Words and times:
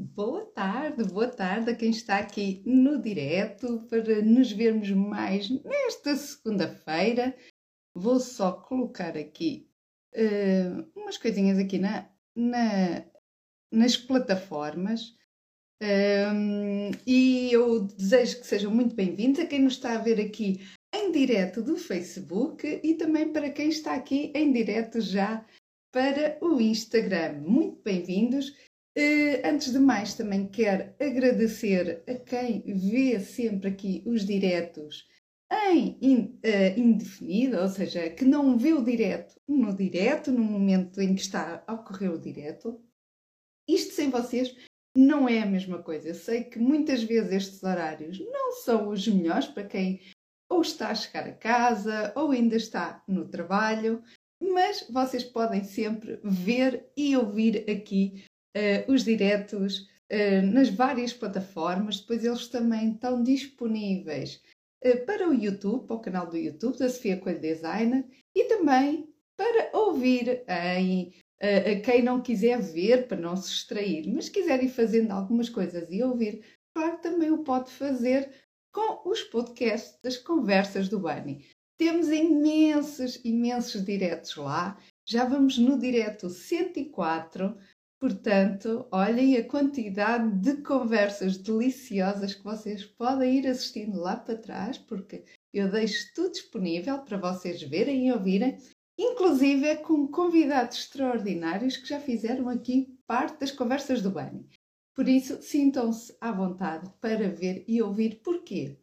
Boa 0.00 0.46
tarde, 0.52 1.02
boa 1.02 1.26
tarde 1.26 1.72
a 1.72 1.74
quem 1.74 1.90
está 1.90 2.18
aqui 2.18 2.62
no 2.64 3.02
direto 3.02 3.84
para 3.90 4.22
nos 4.22 4.52
vermos 4.52 4.88
mais 4.92 5.50
nesta 5.50 6.14
segunda-feira. 6.14 7.36
Vou 7.92 8.20
só 8.20 8.52
colocar 8.52 9.16
aqui 9.16 9.68
uh, 10.14 10.88
umas 10.94 11.18
coisinhas 11.18 11.58
aqui 11.58 11.80
na, 11.80 12.08
na 12.36 13.04
nas 13.72 13.96
plataformas. 13.96 15.16
Um, 15.82 16.92
e 17.04 17.52
eu 17.52 17.80
desejo 17.80 18.38
que 18.38 18.46
sejam 18.46 18.70
muito 18.70 18.94
bem-vindos 18.94 19.40
a 19.40 19.46
quem 19.46 19.62
nos 19.62 19.72
está 19.72 19.94
a 19.94 20.02
ver 20.02 20.20
aqui 20.20 20.60
em 20.94 21.10
direto 21.10 21.60
do 21.60 21.76
Facebook 21.76 22.80
e 22.84 22.94
também 22.94 23.32
para 23.32 23.50
quem 23.50 23.68
está 23.68 23.94
aqui 23.94 24.30
em 24.32 24.52
direto 24.52 25.00
já 25.00 25.44
para 25.90 26.38
o 26.40 26.60
Instagram. 26.60 27.40
Muito 27.40 27.82
bem-vindos. 27.82 28.54
Uh, 28.96 29.40
antes 29.44 29.72
de 29.72 29.78
mais, 29.78 30.14
também 30.14 30.48
quero 30.48 30.92
agradecer 31.00 32.02
a 32.08 32.14
quem 32.14 32.62
vê 32.62 33.20
sempre 33.20 33.70
aqui 33.70 34.02
os 34.06 34.24
diretos 34.24 35.06
em 35.50 36.38
uh, 36.44 36.78
indefinido, 36.78 37.58
ou 37.58 37.68
seja, 37.68 38.10
que 38.10 38.24
não 38.24 38.58
vê 38.58 38.72
o 38.72 38.84
direto 38.84 39.40
no 39.46 39.74
direto, 39.74 40.30
no 40.30 40.42
momento 40.42 41.00
em 41.00 41.14
que 41.14 41.20
está 41.20 41.62
a 41.66 41.74
ocorrer 41.74 42.12
o 42.12 42.18
direto. 42.18 42.80
Isto 43.68 43.94
sem 43.94 44.10
vocês 44.10 44.54
não 44.96 45.28
é 45.28 45.40
a 45.40 45.46
mesma 45.46 45.82
coisa. 45.82 46.08
Eu 46.08 46.14
sei 46.14 46.44
que 46.44 46.58
muitas 46.58 47.02
vezes 47.02 47.32
estes 47.32 47.62
horários 47.62 48.18
não 48.18 48.52
são 48.52 48.88
os 48.88 49.06
melhores 49.06 49.46
para 49.46 49.66
quem 49.66 50.00
ou 50.50 50.62
está 50.62 50.90
a 50.90 50.94
chegar 50.94 51.28
a 51.28 51.34
casa 51.34 52.12
ou 52.16 52.30
ainda 52.30 52.56
está 52.56 53.02
no 53.06 53.28
trabalho, 53.28 54.02
mas 54.40 54.86
vocês 54.90 55.22
podem 55.22 55.62
sempre 55.62 56.18
ver 56.24 56.90
e 56.96 57.16
ouvir 57.16 57.68
aqui 57.70 58.24
uh, 58.58 58.92
os 58.92 59.04
diretos 59.04 59.88
uh, 60.10 60.42
nas 60.52 60.68
várias 60.68 61.12
plataformas. 61.12 62.00
Depois 62.00 62.24
eles 62.24 62.48
também 62.48 62.92
estão 62.92 63.22
disponíveis 63.22 64.42
uh, 64.84 65.06
para 65.06 65.28
o 65.28 65.34
YouTube, 65.34 65.86
para 65.86 65.96
o 65.96 66.00
canal 66.00 66.26
do 66.26 66.36
YouTube 66.36 66.78
da 66.78 66.88
Sofia 66.88 67.16
Coelho 67.16 67.40
Designer 67.40 68.04
e 68.34 68.44
também 68.44 69.08
para 69.36 69.70
ouvir 69.72 70.42
em 70.76 71.12
quem 71.84 72.02
não 72.02 72.20
quiser 72.20 72.60
ver 72.60 73.06
para 73.06 73.16
não 73.16 73.36
se 73.36 73.50
distrair, 73.50 74.12
mas 74.12 74.28
quiser 74.28 74.60
ir 74.64 74.68
fazendo 74.68 75.12
algumas 75.12 75.48
coisas 75.48 75.88
e 75.92 76.02
ouvir, 76.02 76.42
claro, 76.74 76.98
também 76.98 77.30
o 77.30 77.44
pode 77.44 77.70
fazer 77.70 78.28
com 78.72 79.08
os 79.08 79.22
podcasts 79.22 79.96
das 80.02 80.16
conversas 80.16 80.88
do 80.88 80.98
Bani. 80.98 81.46
Temos 81.78 82.08
imensos, 82.08 83.24
imensos 83.24 83.84
diretos 83.84 84.34
lá. 84.34 84.76
Já 85.06 85.24
vamos 85.24 85.56
no 85.56 85.78
direto 85.78 86.28
104, 86.28 87.56
portanto, 88.00 88.86
olhem 88.90 89.36
a 89.36 89.44
quantidade 89.44 90.30
de 90.40 90.62
conversas 90.62 91.36
deliciosas 91.36 92.34
que 92.34 92.44
vocês 92.44 92.84
podem 92.84 93.38
ir 93.38 93.46
assistindo 93.46 93.98
lá 93.98 94.16
para 94.16 94.38
trás, 94.38 94.78
porque 94.78 95.24
eu 95.52 95.70
deixo 95.70 96.12
tudo 96.14 96.32
disponível 96.32 96.98
para 97.00 97.18
vocês 97.18 97.62
verem 97.62 98.08
e 98.08 98.12
ouvirem 98.12 98.58
inclusive 98.98 99.64
é 99.64 99.76
com 99.76 100.08
convidados 100.08 100.78
extraordinários 100.78 101.76
que 101.76 101.88
já 101.88 102.00
fizeram 102.00 102.48
aqui 102.48 102.98
parte 103.06 103.38
das 103.38 103.52
conversas 103.52 104.02
do 104.02 104.10
Bani. 104.10 104.44
Por 104.92 105.08
isso, 105.08 105.40
sintam-se 105.40 106.16
à 106.20 106.32
vontade 106.32 106.90
para 107.00 107.28
ver 107.28 107.64
e 107.68 107.80
ouvir 107.80 108.20
porquê. 108.22 108.76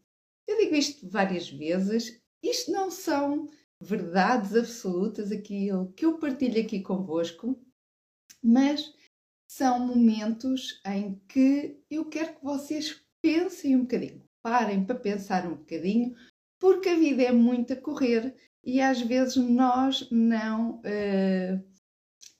Eu 0.47 0.57
digo 0.57 0.75
isto 0.75 1.09
várias 1.09 1.49
vezes, 1.49 2.21
isto 2.41 2.71
não 2.71 2.89
são 2.89 3.49
verdades 3.81 4.55
absolutas, 4.55 5.31
aquilo 5.31 5.91
que 5.91 6.05
eu 6.05 6.17
partilho 6.17 6.61
aqui 6.61 6.79
convosco, 6.79 7.59
mas 8.41 8.94
são 9.57 9.79
momentos 9.79 10.81
em 10.85 11.17
que 11.29 11.79
eu 11.89 12.03
quero 12.03 12.35
que 12.35 12.43
vocês 12.43 13.01
pensem 13.21 13.77
um 13.77 13.83
bocadinho, 13.83 14.21
parem 14.43 14.83
para 14.83 14.99
pensar 14.99 15.47
um 15.47 15.55
bocadinho, 15.55 16.13
porque 16.59 16.89
a 16.89 16.99
vida 16.99 17.23
é 17.23 17.31
muito 17.31 17.71
a 17.71 17.77
correr 17.77 18.35
e 18.61 18.81
às 18.81 18.99
vezes 18.99 19.37
nós 19.37 20.09
não, 20.11 20.81
uh, 20.81 21.63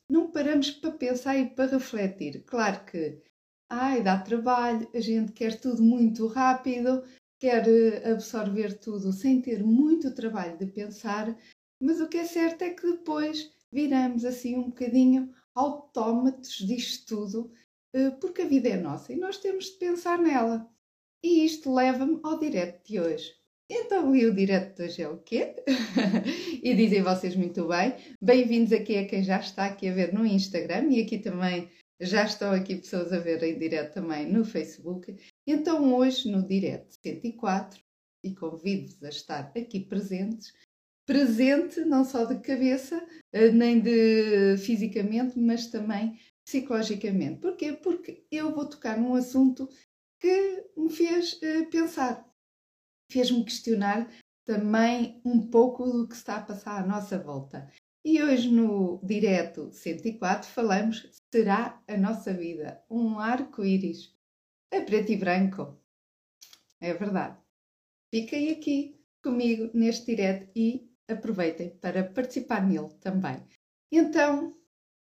não 0.10 0.30
paramos 0.30 0.72
para 0.72 0.92
pensar 0.92 1.38
e 1.38 1.50
para 1.50 1.72
refletir. 1.72 2.44
Claro 2.44 2.84
que 2.84 3.22
ai, 3.70 4.04
dá 4.04 4.20
trabalho, 4.20 4.86
a 4.94 5.00
gente 5.00 5.32
quer 5.32 5.58
tudo 5.58 5.82
muito 5.82 6.28
rápido, 6.28 7.02
quer 7.40 7.66
eh, 7.66 8.12
absorver 8.12 8.78
tudo 8.78 9.14
sem 9.14 9.42
ter 9.42 9.64
muito 9.64 10.14
trabalho 10.14 10.58
de 10.58 10.66
pensar, 10.66 11.34
mas 11.82 12.02
o 12.02 12.10
que 12.10 12.18
é 12.18 12.26
certo 12.26 12.64
é 12.64 12.72
que 12.72 12.92
depois 12.92 13.54
viramos 13.72 14.26
assim 14.26 14.58
um 14.58 14.64
bocadinho 14.64 15.34
autómatos 15.56 16.58
disto 16.58 17.16
tudo, 17.16 17.52
uh, 17.96 18.20
porque 18.20 18.44
a 18.44 18.48
vida 18.48 18.70
é 18.70 18.78
nossa 18.78 19.14
e 19.14 19.16
nós 19.16 19.38
temos 19.38 19.66
de 19.66 19.78
pensar 19.78 20.20
nela. 20.20 20.70
E 21.24 21.46
isto 21.46 21.74
leva-me 21.74 22.20
ao 22.24 22.38
direto 22.38 22.86
de 22.86 23.00
hoje. 23.00 23.34
Então, 23.68 24.16
e 24.16 24.26
o 24.28 24.36
direto 24.36 24.76
de 24.76 24.84
hoje 24.84 25.02
é 25.02 25.10
o 25.10 25.18
quê? 25.18 25.56
e 26.62 26.76
dizem 26.76 27.02
vocês 27.02 27.36
muito 27.36 27.68
bem. 27.68 27.96
Bem-vindos 28.22 28.72
aqui 28.72 28.98
a 28.98 29.08
quem 29.08 29.24
já 29.24 29.40
está 29.40 29.66
aqui 29.66 29.88
a 29.88 29.94
ver 29.94 30.14
no 30.14 30.24
Instagram 30.24 30.92
e 30.92 31.02
aqui 31.02 31.18
também 31.18 31.72
já 32.00 32.26
estão 32.26 32.52
aqui 32.52 32.76
pessoas 32.76 33.12
a 33.12 33.18
ver 33.18 33.42
em 33.42 33.58
direto 33.58 33.96
também 33.96 34.32
no 34.32 34.46
Facebook. 34.46 35.16
Então, 35.48 35.96
hoje 35.96 36.30
no 36.30 36.46
direto 36.46 36.94
104, 37.04 37.84
e 38.24 38.34
convido-vos 38.34 39.04
a 39.04 39.10
estar 39.10 39.52
aqui 39.56 39.80
presentes, 39.80 40.52
presente 41.06 41.82
não 41.82 42.04
só 42.04 42.26
de 42.26 42.40
cabeça, 42.40 43.06
eh, 43.32 43.52
nem 43.52 43.80
de 43.80 44.58
fisicamente, 44.58 45.40
mas 45.40 45.68
também 45.68 46.20
psicologicamente. 46.46 47.40
Porquê? 47.42 47.74
Porque 47.74 48.26
eu 48.32 48.54
vou 48.54 48.66
tocar 48.66 48.98
num 48.98 49.16
assunto 49.16 49.70
que 50.20 50.66
me 50.78 50.90
fez 50.90 51.40
eh, 51.42 51.64
pensar 51.66 52.26
fez-me 53.12 53.44
questionar 53.44 54.10
também 54.46 55.22
um 55.26 55.48
pouco 55.48 55.86
do 55.86 56.08
que 56.08 56.16
está 56.16 56.38
a 56.38 56.42
passar 56.42 56.84
à 56.84 56.88
nossa 56.88 57.18
volta. 57.18 57.72
E 58.04 58.22
hoje 58.22 58.52
no 58.52 59.00
Direto 59.04 59.72
104 59.72 60.50
falamos 60.50 61.10
Será 61.34 61.82
a 61.88 61.98
nossa 61.98 62.34
vida 62.34 62.84
um 62.90 63.20
arco-íris? 63.20 64.16
A 64.72 64.82
preto 64.82 65.12
e 65.12 65.18
branco. 65.18 65.78
É 66.80 66.94
verdade. 66.94 67.38
Fiquem 68.14 68.52
aqui 68.52 69.02
comigo 69.24 69.70
neste 69.74 70.06
direto 70.06 70.50
e 70.56 70.90
aproveitem 71.08 71.78
para 71.78 72.04
participar 72.04 72.66
nele 72.66 72.94
também. 73.00 73.44
Então, 73.92 74.56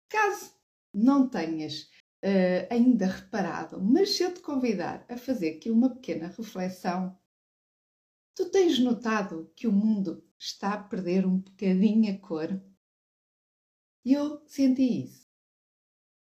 caso 0.08 0.52
não 0.92 1.28
tenhas 1.28 1.90
uh, 2.24 2.66
ainda 2.70 3.06
reparado, 3.06 3.80
mas 3.82 4.10
se 4.10 4.22
eu 4.22 4.32
te 4.32 4.40
convidar 4.40 5.04
a 5.08 5.16
fazer 5.16 5.56
aqui 5.56 5.70
uma 5.70 5.90
pequena 5.90 6.28
reflexão 6.28 7.18
Tu 8.36 8.50
tens 8.50 8.80
notado 8.80 9.48
que 9.54 9.68
o 9.68 9.72
mundo 9.72 10.24
está 10.36 10.72
a 10.72 10.82
perder 10.82 11.24
um 11.24 11.38
bocadinho 11.38 12.12
a 12.12 12.18
cor? 12.18 12.60
Eu 14.04 14.42
senti 14.44 15.04
isso. 15.04 15.28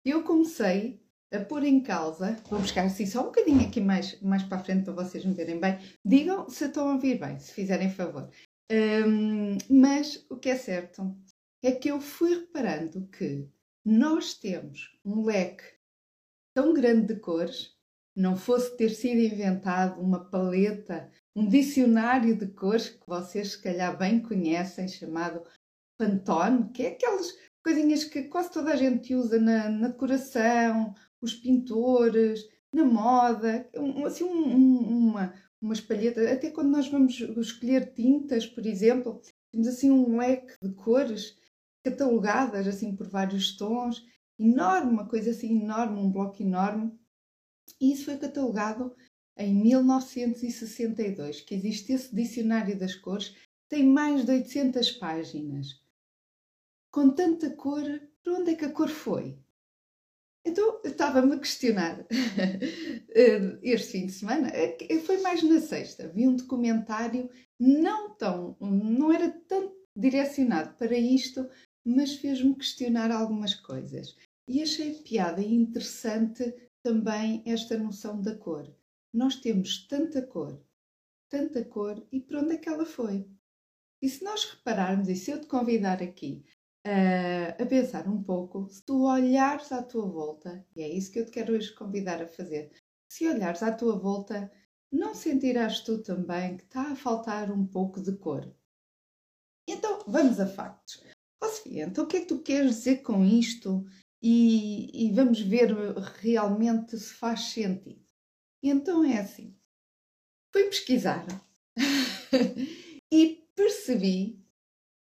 Eu 0.06 0.24
comecei 0.24 1.04
a 1.34 1.40
pôr 1.40 1.64
em 1.64 1.82
causa, 1.82 2.36
vou 2.48 2.60
buscar 2.60 2.86
assim 2.86 3.08
só 3.08 3.22
um 3.22 3.26
bocadinho 3.26 3.68
aqui 3.68 3.82
mais, 3.82 4.22
mais 4.22 4.44
para 4.44 4.60
a 4.60 4.64
frente 4.64 4.84
para 4.84 4.94
vocês 4.94 5.26
me 5.26 5.34
verem 5.34 5.60
bem. 5.60 5.80
Digam 6.06 6.48
se 6.48 6.66
estão 6.66 6.90
a 6.90 6.94
ouvir 6.94 7.20
bem, 7.20 7.40
se 7.40 7.52
fizerem 7.52 7.90
favor. 7.90 8.30
Um, 8.74 9.58
mas 9.70 10.26
o 10.30 10.38
que 10.38 10.50
é 10.50 10.56
certo 10.56 11.16
é 11.62 11.72
que 11.72 11.90
eu 11.90 12.02
fui 12.02 12.40
reparando 12.40 13.08
que 13.08 13.48
nós 13.86 14.34
temos 14.34 14.98
um 15.06 15.24
leque 15.24 15.64
tão 16.56 16.74
grande 16.74 17.14
de 17.14 17.20
cores, 17.20 17.78
não 18.16 18.36
fosse 18.36 18.76
ter 18.78 18.90
sido 18.90 19.20
inventado 19.20 20.02
uma 20.02 20.26
paleta 20.26 21.12
um 21.36 21.48
dicionário 21.48 22.38
de 22.38 22.48
cores 22.48 22.90
que 22.90 23.08
vocês 23.08 23.54
se 23.54 23.62
calhar 23.62 23.98
bem 23.98 24.20
conhecem, 24.20 24.88
chamado 24.88 25.44
Pantone, 25.98 26.70
que 26.72 26.84
é 26.84 26.90
aquelas 26.90 27.36
coisinhas 27.64 28.04
que 28.04 28.24
quase 28.24 28.52
toda 28.52 28.74
a 28.74 28.76
gente 28.76 29.16
usa 29.16 29.40
na, 29.40 29.70
na 29.70 29.88
decoração, 29.88 30.94
os 31.22 31.34
pintores, 31.34 32.48
na 32.74 32.84
moda, 32.84 33.68
um, 33.76 34.06
assim 34.06 34.24
um, 34.24 35.10
uma, 35.10 35.34
uma 35.64 35.74
espalheta, 35.74 36.32
até 36.32 36.52
quando 36.52 36.70
nós 36.70 36.90
vamos 36.90 37.20
escolher 37.20 37.94
tintas, 37.94 38.46
por 38.46 38.66
exemplo, 38.66 39.22
temos 39.50 39.68
assim 39.68 39.90
um 39.90 40.18
leque 40.18 40.56
de 40.62 40.74
cores 40.74 41.38
catalogadas 41.84 42.68
assim 42.68 42.96
por 42.96 43.08
vários 43.08 43.56
tons, 43.56 44.06
enorme, 44.38 44.92
uma 44.92 45.08
coisa 45.08 45.32
assim 45.32 45.62
enorme, 45.62 46.00
um 46.00 46.12
bloco 46.12 46.42
enorme. 46.42 46.92
E 47.80 47.94
isso 47.94 48.06
foi 48.06 48.18
catalogado 48.18 48.94
em 49.38 49.54
1962, 49.54 51.42
que 51.42 51.56
existe 51.56 51.94
esse 51.94 52.14
dicionário 52.14 52.78
das 52.78 52.96
cores, 52.96 53.36
tem 53.70 53.88
mais 53.88 54.26
de 54.26 54.32
800 54.32 54.92
páginas. 54.92 55.82
Com 56.92 57.10
tanta 57.10 57.50
cor, 57.56 57.84
para 58.22 58.34
onde 58.34 58.52
é 58.52 58.56
que 58.56 58.66
a 58.66 58.72
cor 58.72 58.90
foi? 58.90 59.40
Então, 60.46 60.82
estava-me 60.84 61.36
a 61.36 61.40
questionar 61.40 62.06
eh, 63.16 63.60
este 63.64 63.92
fim 63.94 64.06
de 64.08 64.12
semana, 64.12 64.50
eh, 64.50 65.00
foi 65.00 65.22
mais 65.22 65.42
na 65.42 65.62
sexta, 65.62 66.10
vi 66.10 66.28
um 66.28 66.36
documentário 66.36 67.30
não 67.60 68.14
tão, 68.16 68.58
não 68.60 69.12
era 69.12 69.30
tão 69.48 69.74
direcionado 69.96 70.76
para 70.76 70.98
isto, 70.98 71.50
mas 71.86 72.16
fez-me 72.16 72.56
questionar 72.56 73.10
algumas 73.10 73.54
coisas. 73.54 74.18
E 74.48 74.62
achei 74.62 74.96
piada 74.96 75.42
e 75.42 75.54
interessante 75.54 76.54
também 76.84 77.42
esta 77.46 77.78
noção 77.78 78.22
da 78.22 78.36
cor. 78.36 78.70
Nós 79.14 79.38
temos 79.38 79.88
tanta 79.88 80.22
cor, 80.22 80.62
tanta 81.30 81.64
cor, 81.64 82.06
e 82.12 82.20
para 82.20 82.42
onde 82.42 82.56
é 82.56 82.58
que 82.58 82.68
ela 82.68 82.86
foi? 82.86 83.26
E 84.02 84.10
se 84.10 84.24
nós 84.24 84.44
repararmos, 84.44 85.08
e 85.08 85.16
se 85.16 85.32
eu 85.32 85.40
te 85.40 85.48
convidar 85.48 86.04
aqui 86.04 86.44
uh, 86.86 87.62
a 87.62 87.66
pensar 87.66 88.08
um 88.08 88.22
pouco, 88.22 88.68
se 88.70 88.84
tu 88.86 89.06
olhares 89.06 89.72
à 89.72 89.82
tua 89.82 90.06
volta, 90.06 90.66
e 90.76 90.82
é 90.82 90.90
isso 90.90 91.12
que 91.12 91.20
eu 91.20 91.26
te 91.26 91.32
quero 91.32 91.54
hoje 91.54 91.74
convidar 91.74 92.22
a 92.22 92.28
fazer, 92.28 92.72
se 93.10 93.28
olhares 93.28 93.64
à 93.64 93.72
tua 93.72 93.98
volta, 93.98 94.52
não 94.92 95.16
sentirás 95.16 95.80
tu 95.82 96.02
também 96.02 96.58
que 96.58 96.64
está 96.64 96.92
a 96.92 96.96
faltar 96.96 97.52
um 97.52 97.66
pouco 97.66 98.02
de 98.02 98.16
cor? 98.18 98.54
Então, 99.68 100.04
vamos 100.08 100.40
a 100.40 100.46
factos. 100.46 101.04
Oh, 101.42 101.48
Sofia, 101.48 101.86
então 101.86 102.04
o 102.04 102.08
que 102.08 102.18
é 102.18 102.20
que 102.22 102.28
tu 102.28 102.42
queres 102.42 102.76
dizer 102.76 102.98
com 103.02 103.26
isto? 103.26 103.86
E, 104.22 105.08
e 105.08 105.12
vamos 105.12 105.42
ver 105.42 105.74
realmente 106.22 106.98
se 106.98 107.14
faz 107.14 107.42
sentido. 107.42 108.02
Então 108.62 109.04
é 109.04 109.20
assim. 109.20 109.58
Fui 110.52 110.64
pesquisar 110.66 111.26
e 113.12 113.48
percebi 113.56 114.43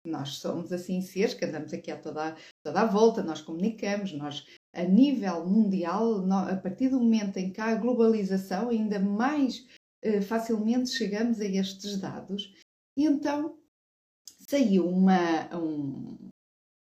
nós 0.04 0.38
somos 0.38 0.72
assim 0.72 1.00
seres 1.00 1.34
que 1.34 1.44
andamos 1.44 1.72
aqui 1.72 1.90
a 1.90 1.96
toda, 1.96 2.36
toda 2.64 2.80
a 2.80 2.86
volta, 2.86 3.22
nós 3.22 3.40
comunicamos, 3.40 4.12
nós 4.12 4.46
a 4.74 4.82
nível 4.82 5.46
mundial, 5.46 6.24
a 6.32 6.56
partir 6.56 6.88
do 6.88 6.98
momento 6.98 7.36
em 7.36 7.52
que 7.52 7.60
há 7.60 7.66
a 7.66 7.76
globalização, 7.76 8.70
ainda 8.70 8.98
mais 8.98 9.66
eh, 10.02 10.20
facilmente 10.20 10.90
chegamos 10.90 11.40
a 11.40 11.44
estes 11.44 11.98
dados. 11.98 12.54
E 12.96 13.04
então 13.04 13.58
saiu 14.48 14.88
uma, 14.88 15.54
um, 15.56 16.16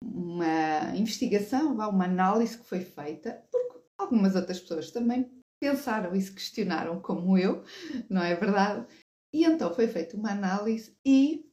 uma 0.04 0.94
investigação, 0.94 1.72
uma 1.72 2.04
análise 2.04 2.58
que 2.58 2.64
foi 2.64 2.80
feita, 2.80 3.42
porque 3.50 3.80
algumas 3.98 4.36
outras 4.36 4.60
pessoas 4.60 4.90
também 4.90 5.28
pensaram 5.60 6.14
e 6.14 6.20
se 6.20 6.32
questionaram 6.32 7.00
como 7.00 7.36
eu, 7.36 7.64
não 8.08 8.22
é 8.22 8.34
verdade? 8.34 8.86
E 9.32 9.44
então 9.44 9.72
foi 9.74 9.86
feita 9.86 10.16
uma 10.16 10.32
análise 10.32 10.96
e 11.04 11.50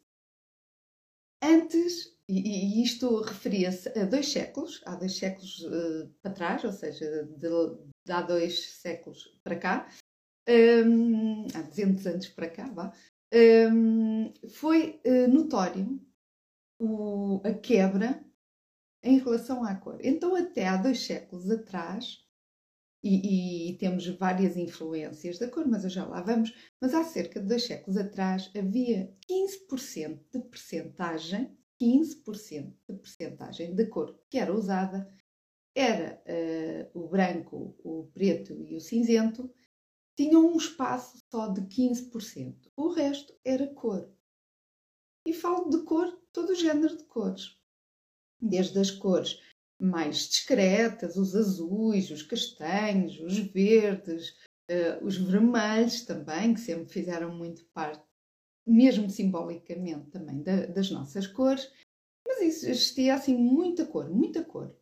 Antes, 1.41 2.17
e, 2.27 2.79
e 2.79 2.83
isto 2.83 3.21
referia-se 3.21 3.89
a 3.97 4.05
dois 4.05 4.31
séculos, 4.31 4.81
há 4.85 4.95
dois 4.95 5.17
séculos 5.17 5.59
uh, 5.63 6.09
para 6.21 6.33
trás, 6.33 6.63
ou 6.63 6.71
seja, 6.71 7.23
de, 7.23 7.49
de, 8.05 8.11
há 8.11 8.21
dois 8.21 8.73
séculos 8.73 9.37
para 9.43 9.57
cá, 9.57 9.87
um, 10.49 11.45
há 11.53 11.61
200 11.61 12.07
anos 12.07 12.27
para 12.29 12.49
cá, 12.49 12.67
vá, 12.69 12.91
um, 13.71 14.33
foi 14.49 15.01
uh, 15.05 15.27
notório 15.27 15.99
o, 16.79 17.41
a 17.43 17.53
quebra 17.53 18.23
em 19.03 19.19
relação 19.19 19.63
à 19.63 19.75
cor. 19.75 19.99
Então, 20.01 20.35
até 20.35 20.67
há 20.67 20.77
dois 20.77 21.05
séculos 21.05 21.49
atrás, 21.51 22.26
e, 23.03 23.71
e, 23.71 23.77
temos 23.77 24.07
várias 24.07 24.57
influências 24.57 25.37
da 25.37 25.47
cor, 25.47 25.67
mas 25.67 25.83
já 25.91 26.05
lá 26.05 26.21
vamos. 26.21 26.53
Mas 26.81 26.93
há 26.93 27.03
cerca 27.03 27.39
de 27.39 27.47
dois 27.47 27.63
séculos 27.63 27.97
atrás 27.97 28.51
havia 28.55 29.15
15% 29.29 30.19
de 30.33 30.39
percentagem, 30.39 31.55
15% 31.81 32.73
de 32.89 32.95
percentagem 32.97 33.75
de 33.75 33.85
cor 33.85 34.19
que 34.29 34.37
era 34.37 34.53
usada 34.53 35.07
era 35.75 36.19
uh, 36.25 36.99
o 36.99 37.07
branco, 37.07 37.75
o 37.83 38.09
preto 38.11 38.59
e 38.63 38.75
o 38.75 38.79
cinzento, 38.79 39.53
tinham 40.15 40.51
um 40.51 40.57
espaço 40.57 41.23
só 41.29 41.47
de 41.49 41.61
15%. 41.61 42.71
O 42.75 42.89
resto 42.89 43.31
era 43.45 43.67
cor. 43.75 44.11
E 45.27 45.33
falo 45.33 45.69
de 45.69 45.83
cor, 45.83 46.11
todo 46.33 46.49
o 46.49 46.55
género 46.55 46.97
de 46.97 47.03
cores. 47.03 47.59
Desde 48.41 48.79
as 48.79 48.89
cores 48.89 49.39
mais 49.79 50.27
discretas, 50.27 51.15
os 51.15 51.35
azuis, 51.35 52.09
os 52.09 52.23
castanhos, 52.23 53.19
os 53.19 53.37
verdes, 53.37 54.29
uh, 54.69 55.05
os 55.05 55.17
vermelhos 55.17 56.01
também, 56.01 56.53
que 56.53 56.59
sempre 56.59 56.91
fizeram 56.91 57.35
muito 57.35 57.65
parte, 57.73 58.03
mesmo 58.65 59.09
simbolicamente 59.09 60.09
também, 60.09 60.41
da, 60.41 60.65
das 60.65 60.89
nossas 60.89 61.27
cores. 61.27 61.71
Mas 62.27 62.41
isso 62.41 62.67
existia 62.67 63.13
assim 63.13 63.35
muita 63.37 63.85
cor, 63.85 64.09
muita 64.09 64.43
cor. 64.43 64.75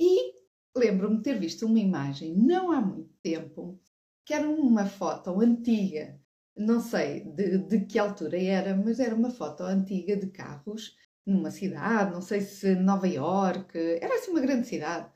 E 0.00 0.34
lembro-me 0.76 1.22
ter 1.22 1.38
visto 1.38 1.66
uma 1.66 1.78
imagem, 1.78 2.34
não 2.34 2.70
há 2.70 2.80
muito 2.80 3.12
tempo, 3.22 3.78
que 4.24 4.32
era 4.32 4.48
uma 4.48 4.86
foto 4.86 5.40
antiga, 5.40 6.18
não 6.56 6.80
sei 6.80 7.24
de, 7.24 7.58
de 7.58 7.84
que 7.84 7.98
altura 7.98 8.40
era, 8.40 8.76
mas 8.76 9.00
era 9.00 9.14
uma 9.14 9.30
foto 9.30 9.62
antiga 9.62 10.16
de 10.16 10.30
carros 10.30 10.96
numa 11.26 11.50
cidade, 11.50 12.12
não 12.12 12.22
sei 12.22 12.40
se 12.40 12.74
Nova 12.74 13.06
York, 13.06 13.76
era 13.76 14.14
assim 14.14 14.30
uma 14.30 14.40
grande 14.40 14.66
cidade, 14.66 15.12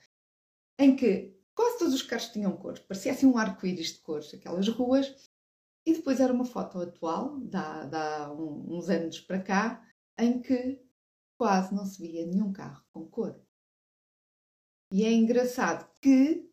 em 0.79 0.95
que 0.95 1.35
quase 1.55 1.79
todos 1.79 1.95
os 1.95 2.03
carros 2.03 2.29
tinham 2.29 2.56
cores, 2.56 2.81
parecia 2.81 3.12
assim 3.12 3.27
um 3.27 3.39
arco-íris 3.39 3.95
de 3.95 3.99
cores, 4.01 4.33
aquelas 4.35 4.69
ruas, 4.69 5.31
e 5.87 5.93
depois 5.93 6.21
era 6.21 6.33
uma 6.33 6.45
foto 6.45 6.81
atual, 6.81 7.39
da 7.41 8.33
uns 8.33 8.89
anos 8.89 9.21
para 9.21 9.43
cá, 9.43 9.87
em 10.19 10.41
que 10.41 10.81
quase 11.37 11.75
não 11.75 11.85
se 11.85 12.01
via 12.01 12.27
nenhum 12.27 12.53
carro 12.53 12.83
com 12.93 13.06
cor. 13.06 13.41
E 14.91 15.05
é 15.05 15.12
engraçado 15.12 15.91
que, 16.01 16.49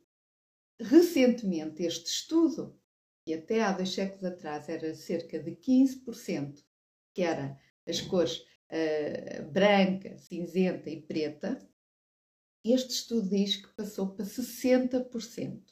recentemente, 0.79 1.83
este 1.83 2.09
estudo, 2.09 2.77
que 3.23 3.33
até 3.33 3.61
há 3.61 3.71
dois 3.71 3.93
séculos 3.93 4.23
atrás 4.25 4.67
era 4.67 4.93
cerca 4.95 5.39
de 5.39 5.51
15%, 5.51 6.63
que 7.13 7.21
era 7.21 7.59
as 7.87 8.01
cores 8.01 8.43
uh, 8.71 9.51
branca, 9.51 10.17
cinzenta 10.17 10.89
e 10.89 11.01
preta, 11.01 11.59
este 12.63 12.91
estudo 12.91 13.29
diz 13.29 13.57
que 13.57 13.73
passou 13.73 14.13
para 14.13 14.25
60%. 14.25 15.63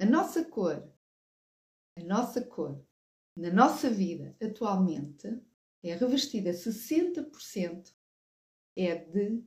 A 0.00 0.06
nossa 0.06 0.44
cor, 0.44 0.92
a 1.98 2.02
nossa 2.02 2.44
cor, 2.44 2.84
na 3.36 3.52
nossa 3.52 3.90
vida 3.90 4.36
atualmente, 4.40 5.28
é 5.82 5.94
revestida 5.94 6.50
60% 6.50 7.92
é 8.76 8.94
de 8.94 9.44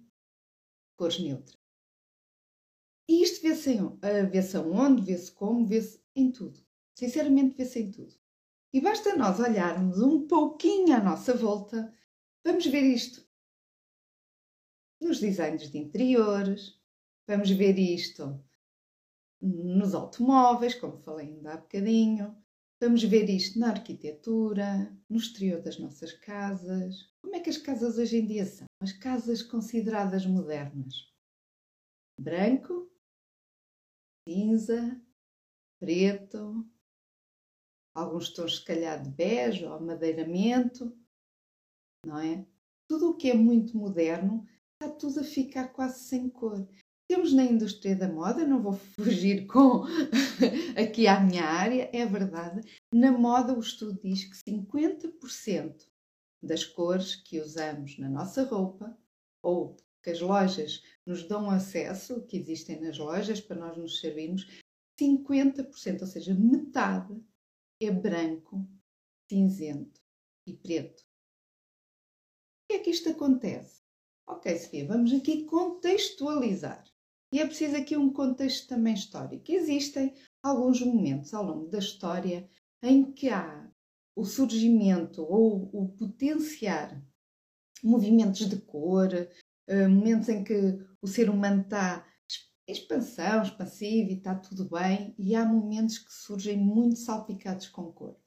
cores 0.97 1.19
neutras. 1.19 1.57
E 3.07 3.21
isto 3.21 3.41
vê-se 3.41 3.75
vê 3.75 4.57
aonde, 4.57 5.01
vê-se 5.03 5.31
como, 5.31 5.65
vê-se 5.65 6.03
em 6.15 6.31
tudo. 6.31 6.59
Sinceramente, 6.97 7.55
vê-se 7.55 7.79
em 7.79 7.91
tudo. 7.91 8.15
E 8.73 8.81
basta 8.81 9.15
nós 9.15 9.39
olharmos 9.39 9.99
um 10.01 10.27
pouquinho 10.27 10.95
à 10.95 11.01
nossa 11.01 11.33
volta 11.33 11.93
Vamos 12.45 12.67
ver 12.67 12.83
isto 12.83 13.27
nos 15.01 15.19
designs 15.19 15.67
de 15.71 15.79
interiores, 15.79 16.79
vamos 17.27 17.49
ver 17.49 17.79
isto 17.79 18.39
nos 19.41 19.95
automóveis, 19.95 20.75
como 20.75 20.99
falei 20.99 21.29
ainda 21.29 21.53
há 21.53 21.57
bocadinho, 21.57 22.37
vamos 22.79 23.03
ver 23.03 23.27
isto 23.31 23.57
na 23.57 23.71
arquitetura, 23.71 24.95
no 25.09 25.17
exterior 25.17 25.59
das 25.63 25.79
nossas 25.79 26.11
casas. 26.11 27.11
Como 27.19 27.35
é 27.35 27.39
que 27.39 27.49
as 27.49 27.57
casas 27.57 27.97
hoje 27.97 28.17
em 28.17 28.27
dia 28.27 28.45
são? 28.45 28.67
As 28.79 28.93
casas 28.93 29.41
consideradas 29.41 30.23
modernas. 30.27 31.11
Branco, 32.19 32.91
cinza, 34.29 35.01
preto, 35.79 36.63
alguns 37.95 38.29
tons 38.29 38.57
se 38.57 38.65
calhar 38.65 39.01
de 39.01 39.09
bege 39.09 39.65
ou 39.65 39.73
amadeiramento 39.73 40.95
não 42.05 42.19
é? 42.19 42.45
Tudo 42.87 43.09
o 43.09 43.17
que 43.17 43.29
é 43.29 43.33
muito 43.33 43.77
moderno 43.77 44.45
está 44.73 44.93
tudo 44.93 45.21
a 45.21 45.23
ficar 45.23 45.69
quase 45.69 46.01
sem 46.01 46.29
cor. 46.29 46.67
Temos 47.07 47.33
na 47.33 47.43
indústria 47.43 47.95
da 47.95 48.07
moda, 48.07 48.45
não 48.45 48.61
vou 48.61 48.73
fugir 48.95 49.45
com 49.47 49.83
aqui 50.77 51.07
à 51.07 51.19
minha 51.19 51.43
área, 51.43 51.89
é 51.93 52.05
verdade. 52.05 52.61
Na 52.93 53.11
moda, 53.11 53.53
o 53.53 53.59
estudo 53.59 53.99
diz 54.03 54.25
que 54.25 54.51
50% 54.51 55.87
das 56.41 56.63
cores 56.63 57.15
que 57.15 57.39
usamos 57.39 57.97
na 57.97 58.09
nossa 58.09 58.43
roupa 58.43 58.97
ou 59.43 59.75
que 60.03 60.11
as 60.11 60.21
lojas 60.21 60.83
nos 61.05 61.27
dão 61.27 61.49
acesso, 61.49 62.23
que 62.27 62.37
existem 62.37 62.79
nas 62.79 62.97
lojas 62.97 63.41
para 63.41 63.57
nós 63.57 63.77
nos 63.77 63.99
servirmos, 63.99 64.45
50%, 64.99 66.01
ou 66.01 66.07
seja, 66.07 66.33
metade, 66.33 67.19
é 67.81 67.91
branco, 67.91 68.67
cinzento 69.29 69.99
e 70.47 70.53
preto 70.53 71.04
que 72.67 72.73
é 72.73 72.79
que 72.79 72.89
isto 72.89 73.09
acontece? 73.09 73.81
Ok, 74.27 74.57
Sofia, 74.57 74.87
vamos 74.87 75.13
aqui 75.13 75.43
contextualizar. 75.45 76.83
E 77.31 77.39
é 77.39 77.45
preciso 77.45 77.75
aqui 77.75 77.95
um 77.95 78.11
contexto 78.11 78.67
também 78.67 78.93
histórico. 78.93 79.51
Existem 79.51 80.13
alguns 80.41 80.81
momentos 80.81 81.33
ao 81.33 81.43
longo 81.43 81.67
da 81.67 81.79
história 81.79 82.49
em 82.81 83.11
que 83.11 83.29
há 83.29 83.69
o 84.15 84.25
surgimento 84.25 85.21
ou 85.21 85.69
o 85.73 85.89
potenciar 85.89 87.03
movimentos 87.83 88.47
de 88.47 88.57
cor, 88.57 89.09
eh, 89.67 89.87
momentos 89.87 90.29
em 90.29 90.43
que 90.43 90.79
o 91.01 91.07
ser 91.07 91.29
humano 91.29 91.61
está 91.61 92.05
em 92.67 92.71
expansão, 92.71 93.43
expansivo 93.43 94.09
e 94.09 94.17
está 94.17 94.33
tudo 94.33 94.67
bem, 94.69 95.13
e 95.19 95.35
há 95.35 95.45
momentos 95.45 95.99
que 95.99 96.11
surgem 96.11 96.57
muito 96.57 96.97
salpicados 96.97 97.67
com 97.67 97.91
cor. 97.91 98.17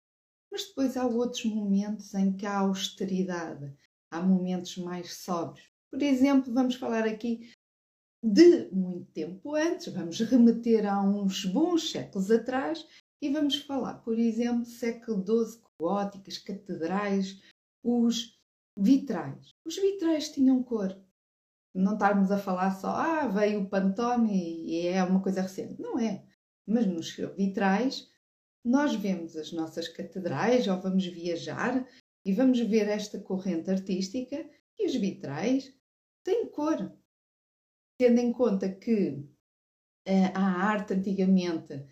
Mas 0.51 0.67
depois 0.67 0.97
há 0.97 1.07
outros 1.07 1.45
momentos 1.45 2.15
em 2.15 2.37
que 2.37 2.47
há 2.47 2.59
austeridade, 2.59 3.75
há 4.11 4.21
momentos 4.21 4.77
mais 4.79 5.15
sóbrios. 5.15 5.69
Por 5.91 6.03
exemplo, 6.03 6.53
vamos 6.53 6.75
falar 6.75 7.05
aqui 7.05 7.51
de 8.23 8.69
muito 8.73 9.11
tempo 9.13 9.55
antes, 9.55 9.93
vamos 9.93 10.19
remeter 10.21 10.87
a 10.87 11.01
uns 11.01 11.45
bons 11.45 11.91
séculos 11.91 12.31
atrás 12.31 12.87
e 13.23 13.31
vamos 13.31 13.57
falar, 13.57 13.95
por 14.03 14.19
exemplo, 14.19 14.65
século 14.65 15.25
XII, 15.25 15.63
góticas, 15.81 16.39
catedrais, 16.39 17.41
os 17.83 18.39
vitrais. 18.77 19.51
Os 19.65 19.77
vitrais 19.77 20.31
tinham 20.31 20.63
cor. 20.63 20.97
Não 21.75 21.95
estarmos 21.95 22.31
a 22.31 22.39
falar 22.39 22.73
só, 22.73 22.89
ah, 22.89 23.29
veio 23.29 23.63
o 23.63 23.69
Pantone 23.69 24.67
e 24.67 24.87
é 24.87 25.03
uma 25.03 25.23
coisa 25.23 25.43
recente. 25.43 25.81
Não 25.81 25.99
é. 25.99 26.25
Mas 26.67 26.87
nos 26.87 27.11
vitrais, 27.37 28.11
nós 28.65 28.95
vemos 28.95 29.37
as 29.37 29.53
nossas 29.53 29.89
catedrais 29.89 30.67
ou 30.67 30.81
vamos 30.81 31.07
viajar 31.07 31.87
e 32.25 32.33
vamos 32.33 32.61
ver 32.61 32.89
esta 32.89 33.21
corrente 33.21 33.71
artística 33.71 34.49
e 34.79 34.87
os 34.87 34.95
vitrais 34.95 35.75
têm 36.25 36.51
cor. 36.51 36.93
Tendo 37.99 38.21
em 38.21 38.33
conta 38.33 38.69
que 38.69 39.25
eh, 40.07 40.27
a 40.35 40.41
arte 40.41 40.95
antigamente 40.95 41.85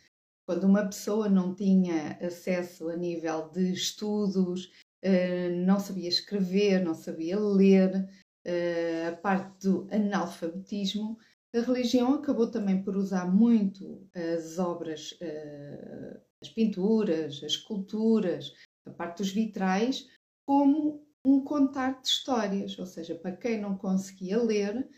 quando 0.47 0.64
uma 0.64 0.87
pessoa 0.87 1.28
não 1.28 1.54
tinha 1.54 2.16
acesso 2.25 2.88
a 2.88 2.97
nível 2.97 3.50
de 3.50 3.73
estudos, 3.73 4.73
eh, 5.02 5.50
não 5.50 5.80
sabia 5.80 6.09
escrever, 6.09 6.85
não 6.85 6.95
sabia 6.95 7.38
ler, 7.38 8.09
eh, 8.45 9.09
a 9.09 9.16
parte 9.16 9.66
do 9.66 9.88
analfabetismo, 9.90 11.18
a 11.52 11.61
religião 11.61 12.14
acabou 12.14 12.49
também 12.49 12.80
por 12.80 12.97
usar 12.97 13.26
muito 13.26 14.09
as 14.14 14.56
obras, 14.59 15.16
eh, 15.21 16.21
as 16.40 16.49
pinturas, 16.50 17.42
as 17.42 17.52
esculturas, 17.52 18.54
a 18.87 18.90
parte 18.90 19.18
dos 19.18 19.33
vitrais, 19.33 20.09
como 20.47 21.05
um 21.25 21.41
contar 21.41 22.00
de 22.00 22.09
histórias, 22.09 22.79
ou 22.79 22.87
seja, 22.87 23.17
para 23.17 23.37
quem 23.37 23.61
não 23.61 23.76
conseguia 23.76 24.41
ler, 24.41 24.88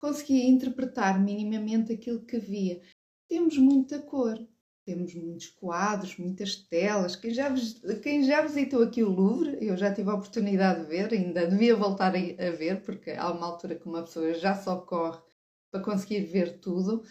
conseguia 0.00 0.44
interpretar 0.44 1.22
minimamente 1.22 1.92
aquilo 1.92 2.24
que 2.24 2.38
via. 2.38 2.82
Temos 3.28 3.56
muita 3.56 4.00
cor, 4.00 4.36
temos 4.84 5.14
muitos 5.14 5.48
quadros, 5.50 6.16
muitas 6.18 6.56
telas. 6.56 7.14
Quem 7.14 7.32
já, 7.32 7.54
quem 8.02 8.24
já 8.24 8.42
visitou 8.42 8.82
aqui 8.82 9.04
o 9.04 9.08
Louvre, 9.08 9.56
eu 9.60 9.76
já 9.76 9.94
tive 9.94 10.10
a 10.10 10.14
oportunidade 10.14 10.82
de 10.82 10.88
ver, 10.88 11.12
ainda 11.12 11.46
devia 11.46 11.76
voltar 11.76 12.12
a, 12.16 12.50
ver, 12.50 12.82
porque 12.82 13.12
há 13.12 13.30
uma 13.30 13.46
altura 13.46 13.76
que 13.76 13.86
uma 13.86 14.02
pessoa 14.02 14.34
já 14.34 14.56
só 14.56 14.80
corre 14.80 15.22
para 15.70 15.82
conseguir 15.82 16.24
ver 16.24 16.58
tudo. 16.58 17.04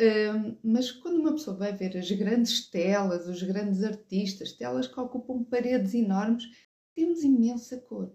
Um, 0.00 0.56
mas 0.64 0.90
quando 0.90 1.20
uma 1.20 1.32
pessoa 1.32 1.54
vai 1.54 1.76
ver 1.76 1.94
as 1.98 2.10
grandes 2.10 2.70
telas, 2.70 3.28
os 3.28 3.42
grandes 3.42 3.84
artistas, 3.84 4.52
telas 4.52 4.88
que 4.88 4.98
ocupam 4.98 5.44
paredes 5.44 5.92
enormes, 5.92 6.44
temos 6.94 7.22
imensa 7.22 7.78
cor. 7.80 8.12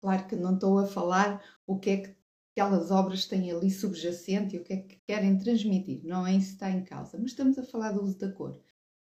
Claro 0.00 0.26
que 0.26 0.36
não 0.36 0.54
estou 0.54 0.78
a 0.78 0.86
falar 0.86 1.42
o 1.66 1.78
que 1.78 1.90
é 1.90 1.96
que 1.98 2.16
aquelas 2.52 2.90
obras 2.90 3.26
têm 3.26 3.52
ali 3.52 3.70
subjacente 3.70 4.56
e 4.56 4.58
o 4.58 4.64
que 4.64 4.72
é 4.72 4.76
que 4.78 5.00
querem 5.06 5.38
transmitir, 5.38 6.00
não 6.04 6.26
é 6.26 6.34
isso 6.34 6.48
que 6.48 6.52
está 6.54 6.70
em 6.70 6.82
causa, 6.84 7.18
mas 7.18 7.32
estamos 7.32 7.58
a 7.58 7.62
falar 7.62 7.92
do 7.92 8.02
uso 8.02 8.18
da 8.18 8.32
cor. 8.32 8.58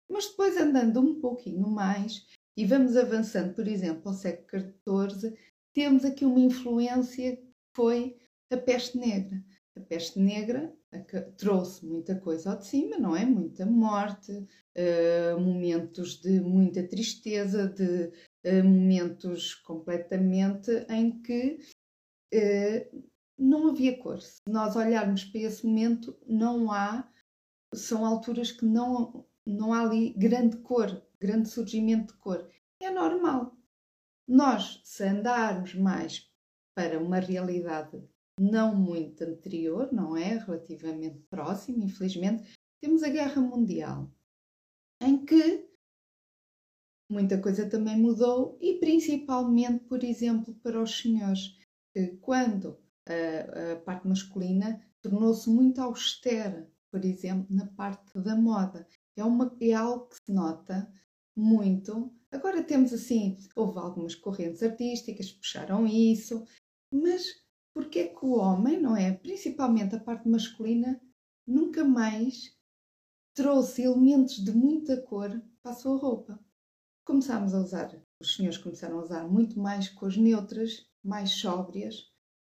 Mas 0.09 0.27
depois 0.29 0.57
andando 0.57 1.01
um 1.01 1.21
pouquinho 1.21 1.69
mais 1.69 2.27
e 2.57 2.65
vamos 2.65 2.97
avançando, 2.97 3.55
por 3.55 3.67
exemplo, 3.67 4.03
ao 4.07 4.15
século 4.15 4.63
XIV, 4.87 5.37
temos 5.75 6.05
aqui 6.05 6.25
uma 6.25 6.41
influência 6.41 7.37
que 7.37 7.53
foi 7.75 8.17
a 8.51 8.57
peste 8.57 8.99
negra. 8.99 9.43
A 9.75 9.81
peste 9.81 10.19
negra 10.19 10.75
trouxe 11.39 11.85
muita 11.87 12.15
coisa 12.15 12.53
ao 12.53 12.59
de 12.59 12.67
cima, 12.67 12.99
não 12.99 13.17
é? 13.17 13.25
Muita 13.25 13.65
morte, 13.65 14.33
uh, 14.33 15.41
momentos 15.41 16.21
de 16.21 16.41
muita 16.41 16.87
tristeza, 16.87 17.67
de 17.67 18.13
momentos 18.45 19.55
completamente 19.55 20.71
em 20.89 21.23
que 21.23 21.59
uh, 22.35 23.05
não 23.39 23.69
havia 23.69 23.99
cor. 23.99 24.21
Se 24.21 24.41
nós 24.49 24.77
olharmos 24.77 25.25
para 25.25 25.41
esse 25.43 25.67
momento, 25.67 26.17
não 26.27 26.71
há, 26.71 27.09
são 27.75 28.05
alturas 28.05 28.53
que 28.53 28.65
não, 28.65 29.27
não 29.47 29.73
há 29.73 29.83
ali 29.83 30.13
grande 30.15 30.59
cor, 30.59 31.03
grande 31.21 31.49
surgimento 31.49 32.15
de 32.15 32.19
cor. 32.21 32.49
É 32.81 32.91
normal. 32.91 33.57
Nós, 34.27 34.81
se 34.85 35.05
andarmos 35.05 35.75
mais 35.75 36.31
para 36.75 36.99
uma 36.99 37.19
realidade 37.19 38.03
não 38.41 38.75
muito 38.75 39.23
anterior, 39.23 39.93
não 39.93 40.17
é? 40.17 40.39
Relativamente 40.39 41.21
próxima, 41.31 41.85
infelizmente, 41.85 42.51
temos 42.81 43.03
a 43.03 43.09
Guerra 43.09 43.41
Mundial, 43.41 44.11
em 45.01 45.25
que 45.25 45.69
muita 47.11 47.41
coisa 47.41 47.69
também 47.69 47.99
mudou 47.99 48.59
e 48.61 48.79
principalmente, 48.79 49.85
por 49.85 50.03
exemplo, 50.03 50.55
para 50.63 50.83
os 50.83 50.99
senhores, 50.99 51.57
que 51.93 52.17
quando 52.21 52.79
a, 53.07 53.73
a 53.73 53.77
parte 53.77 54.07
masculina 54.09 54.81
tornou-se 55.03 55.49
muito 55.51 55.81
austera, 55.81 56.71
por 56.91 57.05
exemplo, 57.05 57.47
na 57.51 57.67
parte 57.67 58.19
da 58.21 58.37
moda. 58.37 58.87
É, 59.17 59.25
uma, 59.25 59.55
é 59.61 59.73
algo 59.73 60.07
que 60.07 60.17
se 60.17 60.33
nota 60.33 60.91
muito. 61.37 62.13
Agora 62.31 62.63
temos 62.63 62.93
assim, 62.93 63.37
houve 63.57 63.79
algumas 63.79 64.15
correntes 64.15 64.63
artísticas 64.63 65.33
que 65.33 65.39
puxaram 65.39 65.87
isso, 65.87 66.45
mas 66.91 67.43
porque 67.75 68.01
é 68.01 68.09
que 68.09 68.25
o 68.25 68.37
homem, 68.37 68.81
não 68.81 68.97
é? 68.97 69.13
Principalmente 69.13 69.95
a 69.97 70.01
parte 70.01 70.29
masculina, 70.29 71.01
nunca 71.47 71.85
mais 71.85 72.57
trouxe 73.35 73.83
elementos 73.83 74.37
de 74.37 74.53
muita 74.53 75.01
cor 75.01 75.43
para 75.63 75.73
a 75.73 75.75
sua 75.75 75.97
roupa. 75.97 76.39
Começámos 77.05 77.53
a 77.53 77.59
usar, 77.59 78.01
os 78.21 78.37
senhores 78.37 78.59
começaram 78.59 79.01
a 79.01 79.03
usar 79.03 79.25
muito 79.27 79.59
mais 79.59 79.89
cores 79.89 80.17
neutras, 80.17 80.89
mais 81.03 81.31
sóbrias, 81.33 82.13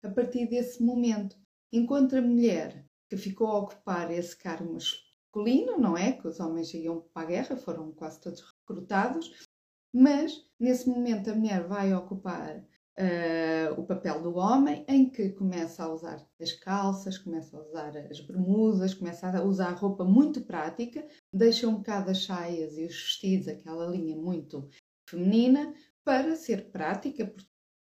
a 0.03 0.09
partir 0.09 0.47
desse 0.47 0.83
momento. 0.83 1.38
Enquanto 1.71 2.17
a 2.17 2.21
mulher 2.21 2.85
que 3.09 3.15
ficou 3.15 3.47
a 3.47 3.59
ocupar 3.59 4.12
esse 4.12 4.35
cargo 4.35 4.73
masculino, 4.73 5.77
não 5.77 5.97
é? 5.97 6.12
Que 6.12 6.27
os 6.27 6.41
homens 6.41 6.73
iam 6.73 7.00
para 7.13 7.23
a 7.23 7.25
guerra, 7.25 7.55
foram 7.55 7.93
quase 7.93 8.19
todos 8.19 8.41
recrutados, 8.41 9.47
mas 9.93 10.45
nesse 10.59 10.89
momento 10.89 11.29
a 11.29 11.35
mulher 11.35 11.65
vai 11.65 11.93
ocupar 11.93 12.67
uh, 13.00 13.79
o 13.79 13.85
papel 13.85 14.21
do 14.21 14.35
homem, 14.35 14.85
em 14.88 15.09
que 15.09 15.29
começa 15.29 15.83
a 15.83 15.93
usar 15.93 16.25
as 16.39 16.51
calças, 16.53 17.17
começa 17.17 17.57
a 17.57 17.62
usar 17.62 17.97
as 17.97 18.19
bermudas, 18.19 18.93
começa 18.93 19.29
a 19.29 19.43
usar 19.43 19.71
roupa 19.71 20.03
muito 20.03 20.41
prática, 20.41 21.05
deixa 21.31 21.67
um 21.67 21.77
bocado 21.77 22.12
as 22.12 22.23
saias 22.23 22.77
e 22.77 22.85
os 22.85 22.93
vestidos, 22.93 23.47
aquela 23.47 23.88
linha 23.88 24.15
muito 24.15 24.69
feminina, 25.09 25.73
para 26.03 26.35
ser 26.35 26.71
prática, 26.71 27.25
porque 27.25 27.50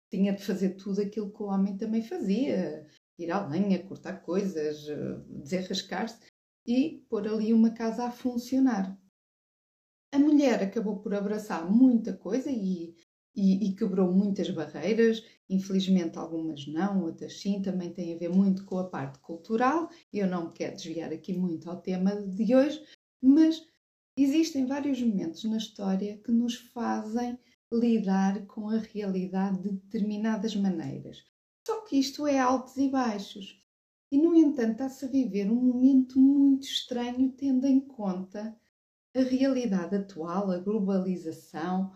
tinha 0.09 0.33
de 0.33 0.43
fazer 0.43 0.75
tudo 0.75 1.01
aquilo 1.01 1.31
que 1.31 1.43
o 1.43 1.47
homem 1.47 1.77
também 1.77 2.01
fazia: 2.01 2.87
ir 3.19 3.31
à 3.31 3.45
lenha, 3.45 3.83
cortar 3.83 4.21
coisas, 4.21 4.87
eh, 4.87 5.19
desenrascar-se 5.27 6.19
e 6.65 7.05
pôr 7.09 7.27
ali 7.27 7.53
uma 7.53 7.71
casa 7.71 8.05
a 8.05 8.11
funcionar. 8.11 8.97
A 10.13 10.19
mulher 10.19 10.63
acabou 10.63 10.99
por 10.99 11.13
abraçar 11.13 11.69
muita 11.69 12.15
coisa 12.15 12.49
e, 12.49 12.95
e, 13.37 13.67
e, 13.67 13.75
quebrou 13.75 14.11
muitas 14.11 14.49
barreiras, 14.49 15.23
infelizmente 15.47 16.17
algumas 16.17 16.65
não, 16.67 17.03
outras 17.03 17.39
sim, 17.39 17.61
também 17.61 17.93
tem 17.93 18.15
a 18.15 18.17
ver 18.17 18.29
muito 18.29 18.65
com 18.65 18.79
a 18.79 18.89
parte 18.89 19.19
cultural. 19.19 19.89
Eu 20.11 20.27
não 20.27 20.51
quero 20.51 20.75
desviar 20.75 21.13
aqui 21.13 21.33
muito 21.33 21.69
ao 21.69 21.79
tema 21.79 22.15
de 22.15 22.55
hoje, 22.55 22.83
mas 23.21 23.63
existem 24.17 24.65
vários 24.65 24.99
momentos 24.99 25.43
na 25.43 25.57
história 25.57 26.17
que 26.17 26.31
nos 26.31 26.55
fazem 26.55 27.37
lidar 27.71 28.45
com 28.47 28.69
a 28.69 28.79
realidade 28.79 29.61
de 29.61 29.69
determinadas 29.69 30.55
maneiras. 30.55 31.23
Só 31.65 31.81
que 31.81 31.97
isto 31.97 32.25
é 32.25 32.39
altos 32.39 32.75
e 32.77 32.89
baixos. 32.89 33.61
E, 34.11 34.17
no 34.17 34.33
entanto, 34.35 34.71
está-se 34.71 35.05
a 35.05 35.09
viver 35.09 35.51
um 35.51 35.55
momento 35.55 36.19
muito 36.19 36.63
estranho, 36.63 37.29
tendo 37.33 37.67
em 37.67 37.79
conta 37.79 38.57
a 39.13 39.21
realidade 39.21 39.95
atual, 39.95 40.49
a 40.49 40.57
globalização. 40.57 41.91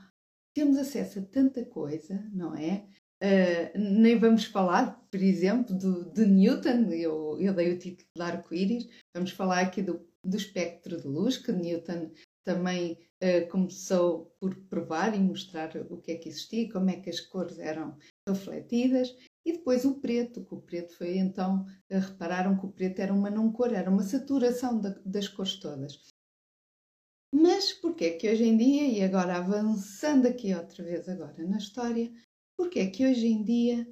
Temos 0.53 0.77
acesso 0.77 1.19
a 1.19 1.23
tanta 1.23 1.63
coisa, 1.65 2.29
não 2.33 2.55
é? 2.55 2.85
Uh, 3.23 3.77
nem 3.77 4.17
vamos 4.17 4.45
falar, 4.45 4.99
por 5.11 5.21
exemplo, 5.21 5.77
do, 5.77 6.11
de 6.11 6.25
Newton, 6.25 6.91
eu, 6.91 7.37
eu 7.39 7.53
dei 7.53 7.71
o 7.71 7.77
título 7.77 8.07
de 8.15 8.21
arco-íris, 8.21 8.89
vamos 9.15 9.29
falar 9.31 9.59
aqui 9.59 9.81
do, 9.83 10.03
do 10.25 10.35
espectro 10.35 10.99
de 10.99 11.07
luz, 11.07 11.37
que 11.37 11.51
Newton 11.51 12.11
também 12.43 12.97
uh, 13.23 13.47
começou 13.49 14.35
por 14.39 14.55
provar 14.65 15.15
e 15.15 15.19
mostrar 15.19 15.71
o 15.91 16.01
que 16.01 16.13
é 16.13 16.15
que 16.15 16.29
existia, 16.29 16.71
como 16.71 16.89
é 16.89 16.99
que 16.99 17.11
as 17.11 17.19
cores 17.19 17.59
eram 17.59 17.95
refletidas, 18.27 19.15
e 19.45 19.53
depois 19.53 19.85
o 19.85 19.99
preto, 19.99 20.43
que 20.43 20.55
o 20.55 20.61
preto 20.61 20.97
foi 20.97 21.17
então, 21.17 21.63
uh, 21.91 21.99
repararam 21.99 22.57
que 22.57 22.65
o 22.65 22.71
preto 22.71 22.99
era 22.99 23.13
uma 23.13 23.29
não 23.29 23.51
cor, 23.51 23.71
era 23.71 23.89
uma 23.89 24.03
saturação 24.03 24.81
da, 24.81 24.99
das 25.05 25.27
cores 25.27 25.59
todas. 25.59 26.10
Mas 27.31 27.71
porquê 27.71 28.05
é 28.05 28.17
que 28.17 28.29
hoje 28.29 28.43
em 28.43 28.57
dia, 28.57 28.87
e 28.87 29.01
agora 29.01 29.37
avançando 29.37 30.27
aqui 30.27 30.53
outra 30.53 30.83
vez 30.83 31.07
agora 31.07 31.43
na 31.47 31.57
história, 31.57 32.11
porquê 32.57 32.79
é 32.79 32.89
que 32.89 33.05
hoje 33.05 33.27
em 33.27 33.43
dia 33.43 33.87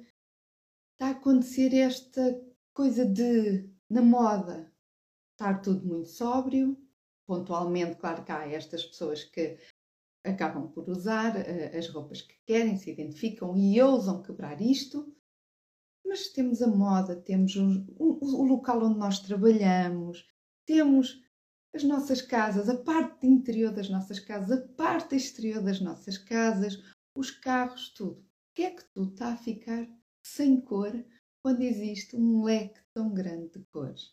está 0.92 1.08
a 1.08 1.10
acontecer 1.10 1.74
esta 1.74 2.38
coisa 2.74 3.06
de, 3.06 3.66
na 3.88 4.02
moda, 4.02 4.70
estar 5.32 5.62
tudo 5.62 5.86
muito 5.86 6.08
sóbrio, 6.08 6.76
pontualmente, 7.26 7.96
claro 7.96 8.24
que 8.24 8.32
há 8.32 8.46
estas 8.46 8.84
pessoas 8.84 9.24
que 9.24 9.56
acabam 10.22 10.68
por 10.68 10.88
usar 10.90 11.34
uh, 11.36 11.78
as 11.78 11.88
roupas 11.88 12.20
que 12.20 12.34
querem, 12.44 12.76
se 12.76 12.90
identificam 12.90 13.56
e 13.56 13.80
ousam 13.80 14.22
quebrar 14.22 14.60
isto, 14.60 15.10
mas 16.04 16.28
temos 16.28 16.60
a 16.60 16.66
moda, 16.66 17.16
temos 17.16 17.56
o, 17.56 17.86
o, 17.96 18.40
o 18.40 18.44
local 18.44 18.82
onde 18.82 18.98
nós 18.98 19.20
trabalhamos, 19.20 20.28
temos 20.66 21.22
as 21.74 21.84
nossas 21.84 22.20
casas, 22.20 22.68
a 22.68 22.76
parte 22.76 23.26
interior 23.26 23.72
das 23.72 23.88
nossas 23.88 24.18
casas, 24.18 24.58
a 24.58 24.68
parte 24.74 25.14
exterior 25.14 25.62
das 25.62 25.80
nossas 25.80 26.18
casas, 26.18 26.82
os 27.14 27.30
carros, 27.30 27.90
tudo. 27.90 28.20
O 28.20 28.54
que 28.54 28.62
é 28.62 28.70
que 28.70 28.84
tudo 28.92 29.12
está 29.12 29.32
a 29.32 29.36
ficar 29.36 29.88
sem 30.24 30.60
cor 30.60 30.92
quando 31.42 31.62
existe 31.62 32.16
um 32.16 32.42
leque 32.42 32.80
tão 32.92 33.14
grande 33.14 33.50
de 33.50 33.64
cores? 33.72 34.12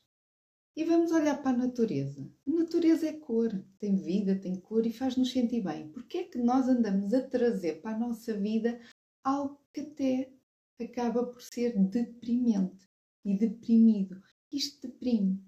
E 0.75 0.83
vamos 0.83 1.11
olhar 1.11 1.41
para 1.41 1.57
a 1.57 1.65
natureza. 1.65 2.31
A 2.47 2.51
natureza 2.51 3.07
é 3.07 3.13
cor, 3.13 3.49
tem 3.79 3.97
vida, 3.97 4.39
tem 4.39 4.59
cor 4.59 4.85
e 4.85 4.93
faz-nos 4.93 5.31
sentir 5.31 5.63
bem. 5.63 5.89
Porquê 5.89 6.19
é 6.19 6.23
que 6.25 6.37
nós 6.37 6.67
andamos 6.67 7.15
a 7.15 7.27
trazer 7.27 7.81
para 7.81 7.95
a 7.95 7.99
nossa 7.99 8.37
vida 8.37 8.79
algo 9.23 9.59
que 9.73 9.81
até 9.81 10.31
acaba 10.79 11.25
por 11.25 11.41
ser 11.41 11.75
deprimente 11.79 12.87
e 13.25 13.35
deprimido? 13.35 14.21
Isto 14.51 14.87
deprime. 14.87 15.43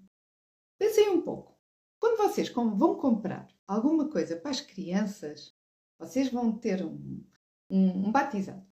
Pensem 0.76 1.10
um 1.10 1.22
pouco. 1.22 1.49
Quando 2.00 2.16
vocês 2.16 2.48
vão 2.48 2.96
comprar 2.96 3.46
alguma 3.68 4.08
coisa 4.08 4.34
para 4.34 4.50
as 4.50 4.60
crianças, 4.60 5.54
vocês 5.98 6.32
vão 6.32 6.58
ter 6.58 6.82
um, 6.82 7.22
um, 7.70 8.06
um 8.06 8.10
batizado. 8.10 8.66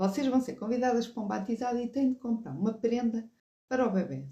Vocês 0.00 0.28
vão 0.28 0.40
ser 0.40 0.54
convidadas 0.54 1.08
para 1.08 1.22
um 1.22 1.26
batizado 1.26 1.80
e 1.80 1.88
têm 1.88 2.12
de 2.12 2.20
comprar 2.20 2.52
uma 2.52 2.72
prenda 2.72 3.28
para 3.68 3.84
o 3.84 3.90
bebê. 3.90 4.28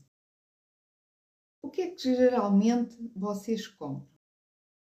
O 1.60 1.68
que 1.68 1.82
é 1.82 1.90
que 1.90 2.00
geralmente 2.00 3.10
vocês 3.16 3.66
compram? 3.66 4.08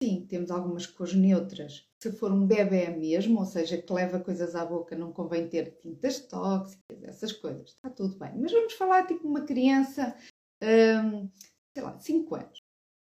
Sim, 0.03 0.27
temos 0.27 0.51
algumas 0.51 0.87
cores 0.87 1.15
neutras. 1.15 1.89
Se 2.01 2.13
for 2.13 2.31
um 2.31 2.47
bebê 2.47 2.89
mesmo, 2.91 3.41
ou 3.41 3.47
seja, 3.47 3.81
que 3.81 3.93
leva 3.93 4.21
coisas 4.21 4.55
à 4.55 4.65
boca, 4.65 4.95
não 4.95 5.11
convém 5.11 5.49
ter 5.49 5.77
tintas 5.79 6.21
tóxicas, 6.21 7.03
essas 7.03 7.33
coisas. 7.33 7.71
Está 7.71 7.89
tudo 7.89 8.17
bem. 8.19 8.39
Mas 8.39 8.53
vamos 8.53 8.75
falar 8.75 9.07
tipo 9.07 9.27
uma 9.27 9.45
criança, 9.45 10.15
hum, 10.63 11.29
sei 11.75 11.83
lá, 11.83 11.99
5 11.99 12.35
anos. 12.35 12.58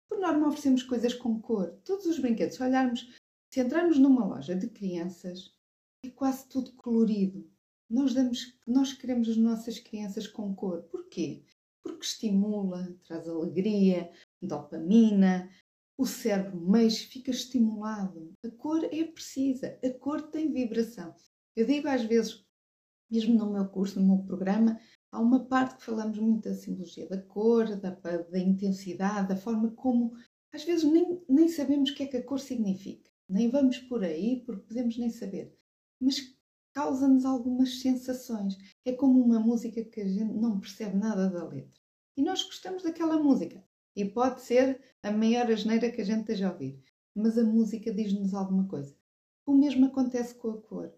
Por 0.09 0.19
norma 0.19 0.47
oferecemos 0.47 0.81
coisas 0.83 1.13
com 1.13 1.39
cor. 1.39 1.71
Todos 1.85 2.07
os 2.07 2.17
brinquedos, 2.19 2.55
se 2.55 2.63
olharmos, 2.63 3.15
se 3.53 3.61
entrarmos 3.61 3.99
numa 3.99 4.25
loja 4.25 4.55
de 4.55 4.67
crianças, 4.67 5.53
é 6.03 6.09
quase 6.09 6.49
tudo 6.49 6.73
colorido. 6.73 7.47
Nós, 7.89 8.13
damos, 8.13 8.57
nós 8.67 8.93
queremos 8.93 9.29
as 9.29 9.37
nossas 9.37 9.79
crianças 9.79 10.27
com 10.27 10.53
cor. 10.55 10.83
Porquê? 10.83 11.43
Porque 11.83 12.05
estimula, 12.05 12.93
traz 13.07 13.27
alegria, 13.27 14.11
dopamina, 14.41 15.49
o 15.97 16.05
cérebro 16.05 16.59
mês 16.59 17.01
fica 17.01 17.29
estimulado. 17.29 18.31
A 18.45 18.49
cor 18.49 18.83
é 18.85 19.03
precisa, 19.03 19.77
a 19.83 19.89
cor 19.99 20.21
tem 20.21 20.51
vibração. 20.51 21.13
Eu 21.55 21.65
digo 21.65 21.87
às 21.87 22.03
vezes, 22.03 22.45
mesmo 23.11 23.37
no 23.37 23.51
meu 23.51 23.67
curso, 23.67 23.99
no 23.99 24.15
meu 24.15 24.25
programa, 24.25 24.79
há 25.11 25.19
uma 25.19 25.45
parte 25.45 25.77
que 25.77 25.83
falamos 25.83 26.17
muito 26.17 26.49
da 26.49 26.55
simbologia 26.55 27.07
da 27.07 27.21
cor, 27.21 27.75
da, 27.77 27.91
da 27.91 28.39
intensidade, 28.39 29.29
da 29.29 29.35
forma 29.35 29.71
como 29.71 30.13
às 30.51 30.63
vezes 30.63 30.83
nem, 30.83 31.21
nem 31.29 31.47
sabemos 31.47 31.91
o 31.91 31.95
que 31.95 32.03
é 32.03 32.07
que 32.07 32.17
a 32.17 32.23
cor 32.23 32.39
significa. 32.39 33.09
Nem 33.27 33.49
vamos 33.49 33.77
por 33.77 34.03
aí 34.03 34.43
porque 34.45 34.63
podemos 34.67 34.97
nem 34.97 35.09
saber. 35.09 35.55
Mas 36.01 36.35
causa-nos 36.73 37.25
algumas 37.25 37.81
sensações. 37.81 38.57
É 38.83 38.91
como 38.91 39.23
uma 39.23 39.39
música 39.39 39.83
que 39.83 40.01
a 40.01 40.07
gente 40.07 40.33
não 40.33 40.59
percebe 40.59 40.97
nada 40.97 41.29
da 41.29 41.47
letra. 41.47 41.79
E 42.17 42.23
nós 42.23 42.43
gostamos 42.43 42.81
daquela 42.81 43.21
música. 43.21 43.63
E 43.95 44.05
pode 44.05 44.41
ser 44.41 44.81
a 45.03 45.11
maior 45.11 45.51
asneira 45.51 45.91
que 45.91 46.01
a 46.01 46.05
gente 46.05 46.21
esteja 46.21 46.47
a 46.47 46.51
ouvir. 46.51 46.81
Mas 47.13 47.37
a 47.37 47.43
música 47.43 47.93
diz-nos 47.93 48.33
alguma 48.33 48.67
coisa. 48.67 48.95
O 49.45 49.53
mesmo 49.53 49.85
acontece 49.85 50.33
com 50.35 50.49
a 50.49 50.61
cor. 50.61 50.93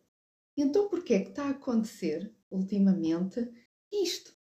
Então, 0.56 0.88
porquê 0.88 1.16
é 1.16 1.20
que 1.22 1.30
está 1.30 1.46
a 1.46 1.52
acontecer, 1.52 2.34
ultimamente, 2.50 3.50
isto? 3.92 4.36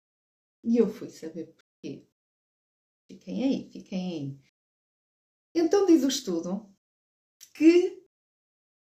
E 0.64 0.76
eu 0.78 0.88
fui 0.88 1.08
saber 1.10 1.46
porquê. 1.54 2.06
Fiquem 3.08 3.44
aí, 3.44 3.70
fiquem 3.70 4.12
aí. 4.12 4.40
Então, 5.54 5.86
diz 5.86 6.02
o 6.02 6.08
estudo 6.08 6.74
que 7.54 8.06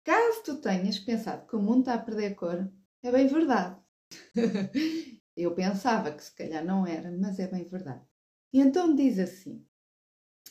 Caso 0.03 0.41
tu 0.43 0.59
tenhas 0.59 0.97
pensado 0.97 1.45
que 1.45 1.55
o 1.55 1.61
mundo 1.61 1.81
está 1.81 1.93
a 1.93 2.03
perder 2.03 2.35
cor, 2.35 2.71
é 3.03 3.11
bem 3.11 3.27
verdade. 3.27 3.79
Eu 5.37 5.53
pensava 5.53 6.11
que 6.11 6.23
se 6.23 6.35
calhar 6.35 6.65
não 6.65 6.85
era, 6.85 7.11
mas 7.11 7.39
é 7.39 7.47
bem 7.47 7.65
verdade. 7.65 8.03
E 8.51 8.59
então 8.59 8.95
diz 8.95 9.19
assim: 9.19 9.65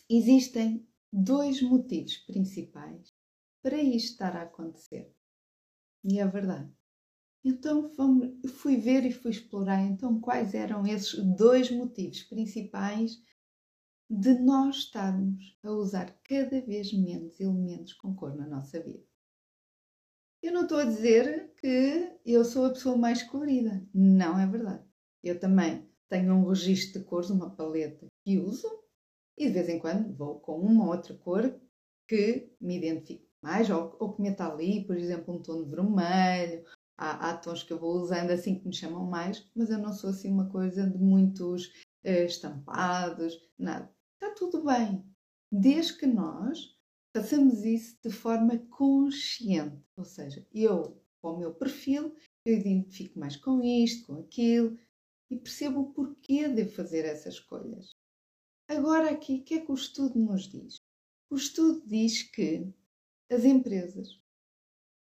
existem 0.09 0.89
dois 1.13 1.61
motivos 1.61 2.17
principais 2.19 3.13
para 3.61 3.77
isto 3.77 4.13
estar 4.13 4.37
a 4.37 4.43
acontecer. 4.43 5.13
E 6.05 6.19
é 6.19 6.27
verdade. 6.27 6.73
Então 7.45 7.91
fui 8.49 8.77
ver 8.77 9.05
e 9.05 9.13
fui 9.13 9.31
explorar 9.31 9.81
então 9.83 10.21
quais 10.21 10.55
eram 10.55 10.87
esses 10.87 11.25
dois 11.37 11.71
motivos 11.71 12.23
principais 12.25 13.23
de 14.11 14.35
nós 14.41 14.77
estarmos 14.77 15.57
a 15.63 15.71
usar 15.71 16.11
cada 16.25 16.61
vez 16.61 16.93
menos 16.93 17.41
elementos 17.41 17.95
com 17.95 18.15
cor 18.15 18.35
na 18.35 18.47
nossa 18.47 18.83
vida. 18.83 19.05
Eu 20.43 20.53
não 20.53 20.63
estou 20.63 20.79
a 20.79 20.85
dizer 20.85 21.53
que 21.57 22.19
eu 22.25 22.45
sou 22.45 22.67
a 22.67 22.71
pessoa 22.71 22.97
mais 22.97 23.23
colorida. 23.23 23.87
Não 23.95 24.39
é 24.39 24.47
verdade. 24.47 24.85
Eu 25.23 25.39
também 25.39 25.89
tenho 26.09 26.35
um 26.35 26.49
registro 26.49 27.01
de 27.01 27.07
cores, 27.07 27.31
uma 27.31 27.55
paleta 27.55 28.07
que 28.25 28.39
uso 28.39 28.69
e 29.37 29.47
de 29.47 29.53
vez 29.53 29.69
em 29.69 29.79
quando 29.79 30.15
vou 30.15 30.41
com 30.41 30.59
uma 30.59 30.89
outra 30.89 31.15
cor 31.15 31.59
que 32.09 32.53
me 32.61 32.77
identifico 32.77 33.31
mais 33.43 33.71
ou, 33.71 33.97
ou 33.99 34.13
que 34.13 34.21
meta 34.21 34.47
ali, 34.47 34.85
por 34.85 34.97
exemplo, 34.97 35.35
um 35.35 35.43
tom 35.43 35.63
de 35.63 35.71
vermelho. 35.71 36.65
Há, 37.03 37.31
há, 37.31 37.37
tons 37.39 37.63
que 37.63 37.73
eu 37.73 37.79
vou 37.79 37.95
usando 37.95 38.31
assim 38.31 38.59
que 38.59 38.69
me 38.69 38.75
chamam 38.75 39.07
mais, 39.07 39.51
mas 39.57 39.71
eu 39.71 39.79
não 39.79 39.91
sou 39.91 40.11
assim 40.11 40.31
uma 40.31 40.51
coisa 40.51 40.87
de 40.87 40.99
muitos 40.99 41.69
uh, 42.05 42.27
estampados, 42.27 43.41
nada. 43.59 43.91
Está 44.13 44.35
tudo 44.35 44.63
bem, 44.63 45.03
desde 45.51 45.97
que 45.97 46.07
nós 46.07 46.79
façamos 47.17 47.65
isso 47.65 47.99
de 48.05 48.11
forma 48.11 48.59
consciente, 48.69 49.83
ou 49.97 50.05
seja, 50.05 50.47
eu, 50.53 51.03
com 51.23 51.33
o 51.33 51.39
meu 51.39 51.55
perfil, 51.55 52.15
eu 52.45 52.59
identifico 52.59 53.19
mais 53.19 53.35
com 53.35 53.63
isto, 53.63 54.09
com 54.09 54.21
aquilo 54.21 54.79
e 55.31 55.39
percebo 55.39 55.81
o 55.81 55.93
porquê 55.95 56.49
de 56.49 56.67
fazer 56.67 57.07
essas 57.07 57.35
escolhas. 57.37 57.93
Agora, 58.69 59.11
aqui, 59.11 59.37
o 59.37 59.43
que 59.43 59.55
é 59.55 59.65
que 59.65 59.73
o 59.73 59.75
estudo 59.75 60.19
nos 60.19 60.51
diz? 60.51 60.77
O 61.31 61.37
estudo 61.37 61.83
diz 61.87 62.23
que 62.25 62.71
as 63.31 63.47
empresas 63.47 64.21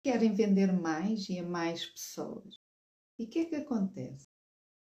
querem 0.07 0.33
vender 0.33 0.71
mais 0.71 1.27
e 1.27 1.37
a 1.37 1.43
mais 1.43 1.85
pessoas. 1.85 2.55
E 3.19 3.25
o 3.25 3.27
que 3.27 3.39
é 3.39 3.45
que 3.45 3.55
acontece? 3.57 4.25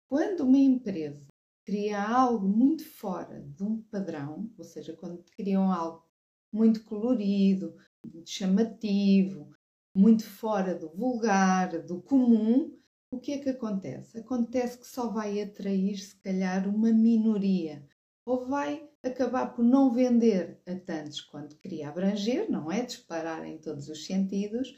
Quando 0.10 0.42
uma 0.42 0.58
empresa 0.58 1.26
cria 1.66 2.06
algo 2.06 2.46
muito 2.46 2.84
fora 2.84 3.42
de 3.42 3.64
um 3.64 3.82
padrão, 3.84 4.52
ou 4.58 4.66
seja, 4.66 4.94
quando 4.94 5.24
criam 5.38 5.72
algo 5.72 6.04
muito 6.52 6.84
colorido, 6.84 7.78
muito 8.04 8.30
chamativo, 8.30 9.56
muito 9.96 10.26
fora 10.26 10.76
do 10.76 10.90
vulgar, 10.90 11.82
do 11.82 12.02
comum, 12.02 12.78
o 13.10 13.18
que 13.18 13.32
é 13.32 13.38
que 13.38 13.52
acontece? 13.52 14.18
Acontece 14.18 14.78
que 14.78 14.86
só 14.86 15.10
vai 15.10 15.42
atrair, 15.42 15.98
se 15.98 16.18
calhar, 16.18 16.68
uma 16.68 16.92
minoria, 16.92 17.88
ou 18.26 18.46
vai 18.46 18.86
acabar 19.02 19.54
por 19.56 19.64
não 19.64 19.94
vender 19.94 20.60
a 20.68 20.76
tantos 20.76 21.22
quanto 21.22 21.58
queria 21.58 21.88
abranger, 21.88 22.52
não 22.52 22.70
é? 22.70 22.84
Disparar 22.84 23.46
em 23.46 23.58
todos 23.58 23.88
os 23.88 24.06
sentidos. 24.06 24.76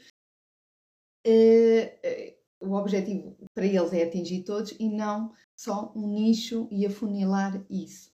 Eh, 1.24 1.98
eh, 2.02 2.38
o 2.60 2.74
objetivo 2.74 3.36
para 3.54 3.66
eles 3.66 3.92
é 3.92 4.02
atingir 4.02 4.42
todos 4.44 4.72
e 4.78 4.88
não 4.88 5.32
só 5.56 5.92
um 5.94 6.12
nicho 6.12 6.68
e 6.70 6.86
afunilar 6.86 7.64
isso. 7.70 8.10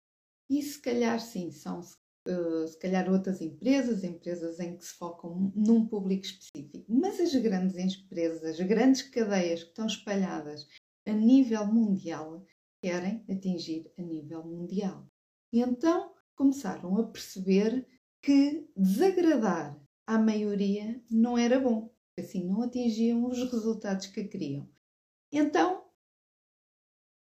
E 0.49 0.61
se 0.61 0.79
calhar 0.79 1.19
sim, 1.19 1.51
são 1.51 1.79
uh, 1.79 2.67
se 2.67 2.77
calhar 2.77 3.09
outras 3.09 3.41
empresas, 3.41 4.03
empresas 4.03 4.59
em 4.59 4.77
que 4.77 4.85
se 4.85 4.93
focam 4.93 5.51
num 5.55 5.87
público 5.87 6.25
específico, 6.25 6.85
mas 6.87 7.19
as 7.19 7.33
grandes 7.35 7.77
empresas, 7.77 8.59
as 8.59 8.67
grandes 8.67 9.01
cadeias 9.03 9.63
que 9.63 9.69
estão 9.69 9.85
espalhadas 9.85 10.67
a 11.05 11.11
nível 11.11 11.65
mundial, 11.65 12.45
querem 12.81 13.23
atingir 13.29 13.91
a 13.97 14.01
nível 14.01 14.43
mundial. 14.43 15.07
E 15.51 15.61
então 15.61 16.13
começaram 16.35 16.97
a 16.97 17.07
perceber 17.07 17.87
que 18.21 18.67
desagradar 18.75 19.79
à 20.07 20.17
maioria 20.17 21.01
não 21.09 21.37
era 21.37 21.59
bom, 21.59 21.92
assim 22.19 22.45
não 22.45 22.61
atingiam 22.61 23.25
os 23.25 23.37
resultados 23.51 24.07
que 24.07 24.23
queriam. 24.23 24.69
Então 25.31 25.83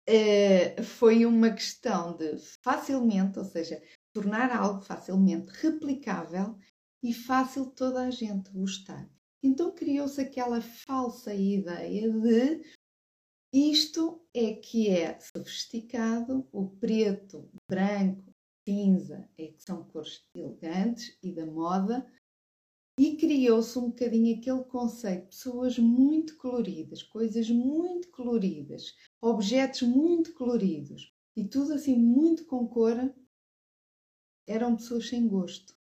eh, 0.06 0.82
foi 0.82 1.24
uma 1.24 1.50
questão 1.50 2.16
de 2.16 2.36
facilmente, 2.62 3.38
ou 3.38 3.44
seja, 3.44 3.82
tornar 4.12 4.50
algo 4.50 4.82
facilmente 4.82 5.48
replicável 5.48 6.58
e 7.02 7.12
fácil 7.14 7.70
toda 7.70 8.02
a 8.02 8.10
gente 8.10 8.50
gostar. 8.50 9.08
Então 9.42 9.74
criou-se 9.74 10.20
aquela 10.20 10.60
falsa 10.60 11.34
ideia 11.34 12.10
de 12.10 12.62
isto 13.52 14.24
é 14.32 14.54
que 14.54 14.88
é 14.88 15.18
sofisticado, 15.20 16.48
o 16.52 16.68
preto, 16.68 17.50
branco, 17.68 18.32
cinza 18.66 19.28
é 19.36 19.48
que 19.48 19.62
são 19.62 19.84
cores 19.84 20.24
elegantes 20.34 21.18
e 21.22 21.32
da 21.32 21.44
moda, 21.44 22.06
E 23.02 23.16
criou-se 23.16 23.76
um 23.80 23.88
bocadinho 23.88 24.38
aquele 24.38 24.62
conceito, 24.62 25.26
pessoas 25.26 25.76
muito 25.76 26.36
coloridas, 26.36 27.02
coisas 27.02 27.50
muito 27.50 28.08
coloridas, 28.12 28.94
objetos 29.20 29.82
muito 29.82 30.32
coloridos 30.34 31.12
e 31.36 31.42
tudo 31.42 31.72
assim 31.72 31.96
muito 31.96 32.44
com 32.44 32.64
cor, 32.68 33.12
eram 34.46 34.76
pessoas 34.76 35.08
sem 35.08 35.26
gosto. 35.26 35.76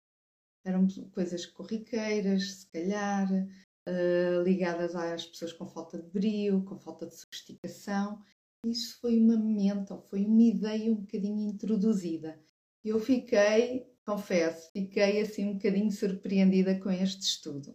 Eram 0.64 0.88
coisas 1.12 1.46
corriqueiras, 1.46 2.54
se 2.54 2.66
calhar, 2.72 3.30
uh, 3.32 4.42
ligadas 4.42 4.96
às 4.96 5.24
pessoas 5.24 5.52
com 5.52 5.68
falta 5.68 6.02
de 6.02 6.10
brio, 6.10 6.64
com 6.64 6.76
falta 6.76 7.06
de 7.06 7.14
sofisticação. 7.14 8.20
Isso 8.66 8.98
foi 9.00 9.16
uma 9.20 9.36
mente, 9.36 9.92
ou 9.92 10.00
foi 10.00 10.24
uma 10.24 10.42
ideia 10.42 10.90
um 10.90 10.96
bocadinho 10.96 11.48
introduzida. 11.48 12.42
Eu 12.84 12.98
fiquei, 12.98 13.91
confesso, 14.04 14.70
fiquei 14.72 15.20
assim 15.20 15.46
um 15.46 15.54
bocadinho 15.54 15.90
surpreendida 15.90 16.78
com 16.78 16.90
este 16.90 17.22
estudo. 17.22 17.74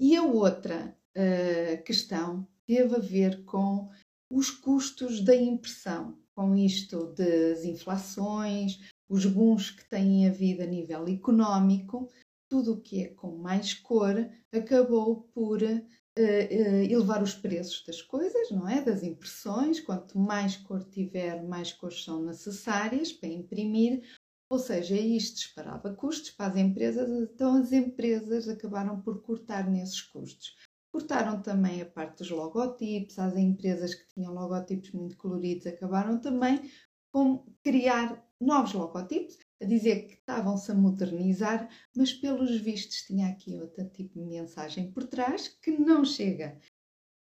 E 0.00 0.16
a 0.16 0.22
outra 0.22 0.96
uh, 1.16 1.82
questão 1.84 2.46
teve 2.66 2.96
a 2.96 2.98
ver 2.98 3.44
com 3.44 3.88
os 4.30 4.50
custos 4.50 5.22
da 5.22 5.36
impressão, 5.36 6.18
com 6.34 6.56
isto 6.56 7.12
das 7.12 7.64
inflações, 7.64 8.80
os 9.08 9.26
booms 9.26 9.70
que 9.70 9.84
têm 9.84 10.26
havido 10.26 10.62
a 10.62 10.66
nível 10.66 11.06
económico, 11.06 12.10
tudo 12.48 12.74
o 12.74 12.80
que 12.80 13.04
é 13.04 13.08
com 13.08 13.36
mais 13.36 13.74
cor 13.74 14.14
acabou 14.52 15.22
por 15.34 15.62
uh, 15.62 15.66
uh, 15.66 16.82
elevar 16.90 17.22
os 17.22 17.34
preços 17.34 17.84
das 17.86 18.02
coisas, 18.02 18.50
não 18.50 18.68
é? 18.68 18.82
Das 18.82 19.02
impressões. 19.02 19.80
Quanto 19.80 20.18
mais 20.18 20.56
cor 20.56 20.84
tiver, 20.84 21.42
mais 21.42 21.72
cores 21.72 22.04
são 22.04 22.22
necessárias 22.22 23.12
para 23.12 23.28
imprimir. 23.28 24.02
Ou 24.52 24.58
seja, 24.58 24.94
isto 24.94 25.36
disparava 25.36 25.94
custos 25.94 26.30
para 26.32 26.52
as 26.52 26.56
empresas, 26.58 27.08
então 27.08 27.56
as 27.56 27.72
empresas 27.72 28.46
acabaram 28.50 29.00
por 29.00 29.22
cortar 29.22 29.66
nesses 29.66 30.02
custos. 30.02 30.54
Cortaram 30.92 31.40
também 31.40 31.80
a 31.80 31.86
parte 31.86 32.18
dos 32.18 32.28
logotipos, 32.28 33.18
as 33.18 33.34
empresas 33.34 33.94
que 33.94 34.06
tinham 34.12 34.34
logotipos 34.34 34.92
muito 34.92 35.16
coloridos 35.16 35.66
acabaram 35.66 36.20
também 36.20 36.70
com 37.10 37.46
criar 37.64 38.22
novos 38.38 38.74
logotipos, 38.74 39.38
a 39.62 39.64
dizer 39.64 40.06
que 40.06 40.14
estavam-se 40.16 40.70
a 40.70 40.74
modernizar, 40.74 41.70
mas 41.96 42.12
pelos 42.12 42.54
vistos 42.60 43.04
tinha 43.06 43.28
aqui 43.28 43.58
outro 43.58 43.88
tipo 43.88 44.20
de 44.20 44.26
mensagem 44.26 44.92
por 44.92 45.04
trás 45.04 45.48
que 45.48 45.70
não 45.70 46.04
chega 46.04 46.58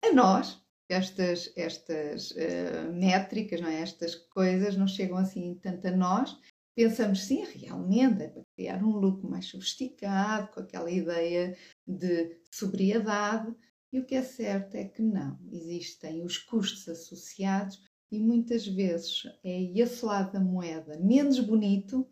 a 0.03 0.13
nós. 0.13 0.63
Estas, 0.87 1.51
estas 1.55 2.29
uh, 2.29 2.93
métricas, 2.93 3.59
não 3.59 3.69
é? 3.69 3.81
estas 3.81 4.13
coisas 4.13 4.77
não 4.77 4.87
chegam 4.87 5.17
assim 5.17 5.55
tanto 5.55 5.87
a 5.87 5.91
nós. 5.91 6.39
Pensamos, 6.75 7.23
sim, 7.23 7.41
realmente 7.45 8.21
é 8.21 8.27
para 8.27 8.43
criar 8.53 8.83
um 8.83 8.97
look 8.97 9.25
mais 9.25 9.45
sofisticado, 9.45 10.51
com 10.51 10.59
aquela 10.59 10.91
ideia 10.91 11.57
de 11.87 12.37
sobriedade. 12.51 13.55
E 13.93 13.99
o 13.99 14.05
que 14.05 14.15
é 14.15 14.21
certo 14.21 14.75
é 14.75 14.83
que 14.83 15.01
não. 15.01 15.39
Existem 15.49 16.25
os 16.25 16.37
custos 16.37 16.89
associados 16.89 17.81
e 18.11 18.19
muitas 18.19 18.67
vezes 18.67 19.23
é 19.41 19.63
esse 19.79 20.05
lado 20.05 20.33
da 20.33 20.39
moeda 20.39 20.99
menos 20.99 21.39
bonito 21.39 22.05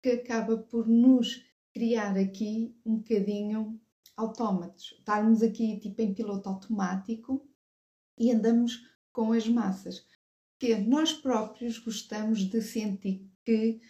que 0.00 0.10
acaba 0.10 0.56
por 0.56 0.86
nos 0.86 1.44
criar 1.74 2.16
aqui 2.16 2.74
um 2.86 2.98
bocadinho 2.98 3.80
autómatos, 4.16 4.94
estarmos 4.98 5.42
aqui 5.42 5.80
tipo 5.80 6.00
em 6.00 6.14
piloto 6.14 6.48
automático 6.48 7.44
e 8.16 8.30
andamos 8.30 8.88
com 9.12 9.32
as 9.32 9.48
massas, 9.48 10.06
que 10.58 10.76
nós 10.76 11.12
próprios 11.12 11.78
gostamos 11.78 12.40
de 12.48 12.62
sentir 12.62 13.28
que 13.44 13.80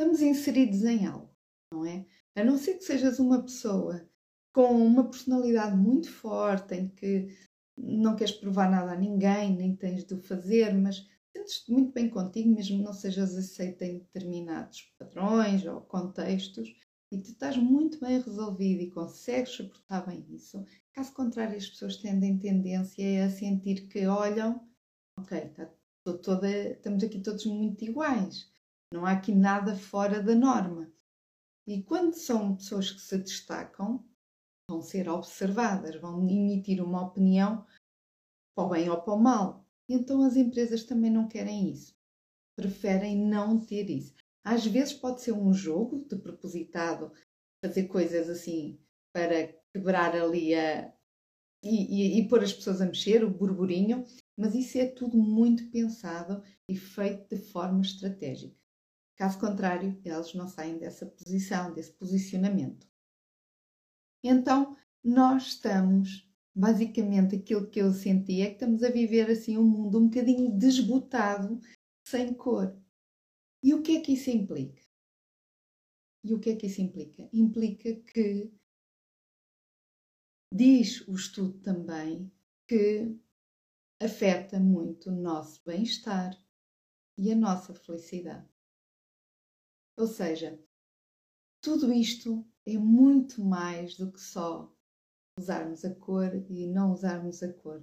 estamos 0.00 0.22
inseridos 0.22 0.82
em 0.84 1.04
algo, 1.04 1.30
não 1.70 1.84
é? 1.84 2.06
A 2.34 2.42
não 2.42 2.56
ser 2.56 2.78
que 2.78 2.84
sejas 2.84 3.18
uma 3.18 3.42
pessoa 3.42 4.08
com 4.50 4.74
uma 4.74 5.04
personalidade 5.10 5.76
muito 5.76 6.10
forte, 6.10 6.74
em 6.74 6.88
que 6.88 7.28
não 7.76 8.16
queres 8.16 8.32
provar 8.32 8.70
nada 8.70 8.92
a 8.92 8.96
ninguém, 8.96 9.54
nem 9.54 9.76
tens 9.76 10.06
de 10.06 10.14
o 10.14 10.22
fazer, 10.22 10.72
mas 10.72 11.06
sentes-te 11.36 11.70
muito 11.70 11.92
bem 11.92 12.08
contigo, 12.08 12.48
mesmo 12.48 12.82
não 12.82 12.94
sejas 12.94 13.36
aceita 13.36 13.84
em 13.84 13.98
determinados 13.98 14.90
padrões 14.98 15.66
ou 15.66 15.82
contextos, 15.82 16.74
e 17.12 17.18
tu 17.18 17.32
estás 17.32 17.58
muito 17.58 18.00
bem 18.00 18.20
resolvido 18.20 18.80
e 18.80 18.90
consegues 18.90 19.50
suportar 19.50 20.06
bem 20.06 20.24
isso. 20.30 20.64
Caso 20.94 21.12
contrário, 21.12 21.58
as 21.58 21.68
pessoas 21.68 21.98
tendem 21.98 22.38
tendência 22.38 23.26
a 23.26 23.28
sentir 23.28 23.86
que 23.86 24.06
olham, 24.06 24.66
ok, 25.18 25.38
está 25.38 25.70
toda, 26.22 26.50
estamos 26.70 27.04
aqui 27.04 27.20
todos 27.20 27.44
muito 27.44 27.84
iguais, 27.84 28.50
não 28.92 29.06
há 29.06 29.12
aqui 29.12 29.32
nada 29.32 29.76
fora 29.76 30.22
da 30.22 30.34
norma. 30.34 30.92
E 31.66 31.82
quando 31.82 32.14
são 32.14 32.56
pessoas 32.56 32.90
que 32.90 33.00
se 33.00 33.18
destacam, 33.18 34.04
vão 34.68 34.82
ser 34.82 35.08
observadas, 35.08 36.00
vão 36.00 36.28
emitir 36.28 36.82
uma 36.82 37.02
opinião 37.02 37.64
para 38.54 38.64
o 38.64 38.68
bem 38.68 38.88
ou 38.88 39.00
para 39.00 39.14
o 39.14 39.20
mal. 39.20 39.64
Então 39.88 40.22
as 40.22 40.36
empresas 40.36 40.84
também 40.84 41.10
não 41.10 41.28
querem 41.28 41.70
isso. 41.70 41.94
Preferem 42.56 43.16
não 43.16 43.58
ter 43.58 43.88
isso. 43.90 44.14
Às 44.44 44.66
vezes 44.66 44.92
pode 44.92 45.20
ser 45.22 45.32
um 45.32 45.52
jogo 45.52 46.06
de 46.08 46.16
propositado 46.16 47.12
fazer 47.64 47.88
coisas 47.88 48.28
assim 48.28 48.80
para 49.12 49.52
quebrar 49.72 50.16
ali 50.16 50.54
a, 50.54 50.92
e, 51.62 52.16
e, 52.16 52.20
e 52.20 52.28
pôr 52.28 52.42
as 52.42 52.52
pessoas 52.52 52.80
a 52.80 52.86
mexer, 52.86 53.22
o 53.22 53.30
burburinho, 53.30 54.04
mas 54.36 54.54
isso 54.54 54.78
é 54.78 54.86
tudo 54.86 55.18
muito 55.18 55.70
pensado 55.70 56.42
e 56.68 56.76
feito 56.76 57.34
de 57.34 57.42
forma 57.50 57.82
estratégica. 57.82 58.59
Caso 59.20 59.38
contrário, 59.38 60.00
eles 60.02 60.32
não 60.32 60.48
saem 60.48 60.78
dessa 60.78 61.04
posição, 61.04 61.74
desse 61.74 61.92
posicionamento. 61.92 62.88
Então, 64.24 64.74
nós 65.04 65.48
estamos, 65.48 66.26
basicamente, 66.56 67.36
aquilo 67.36 67.68
que 67.68 67.82
eu 67.82 67.92
senti 67.92 68.40
é 68.40 68.46
que 68.46 68.54
estamos 68.54 68.82
a 68.82 68.88
viver 68.88 69.30
assim 69.30 69.58
um 69.58 69.68
mundo 69.68 69.98
um 69.98 70.08
bocadinho 70.08 70.56
desbotado, 70.56 71.60
sem 72.02 72.32
cor. 72.32 72.74
E 73.62 73.74
o 73.74 73.82
que 73.82 73.98
é 73.98 74.00
que 74.00 74.12
isso 74.12 74.30
implica? 74.30 74.80
E 76.24 76.32
o 76.32 76.40
que 76.40 76.48
é 76.48 76.56
que 76.56 76.66
isso 76.66 76.80
implica? 76.80 77.28
Implica 77.30 77.94
que 77.96 78.50
diz 80.50 81.06
o 81.06 81.14
estudo 81.14 81.60
também 81.60 82.32
que 82.66 83.14
afeta 84.00 84.58
muito 84.58 85.10
o 85.10 85.14
nosso 85.14 85.62
bem-estar 85.66 86.42
e 87.18 87.30
a 87.30 87.36
nossa 87.36 87.74
felicidade. 87.74 88.48
Ou 89.96 90.06
seja, 90.06 90.58
tudo 91.60 91.92
isto 91.92 92.46
é 92.66 92.78
muito 92.78 93.42
mais 93.44 93.96
do 93.96 94.10
que 94.10 94.20
só 94.20 94.72
usarmos 95.38 95.84
a 95.84 95.94
cor 95.94 96.34
e 96.48 96.66
não 96.66 96.92
usarmos 96.92 97.42
a 97.42 97.52
cor. 97.52 97.82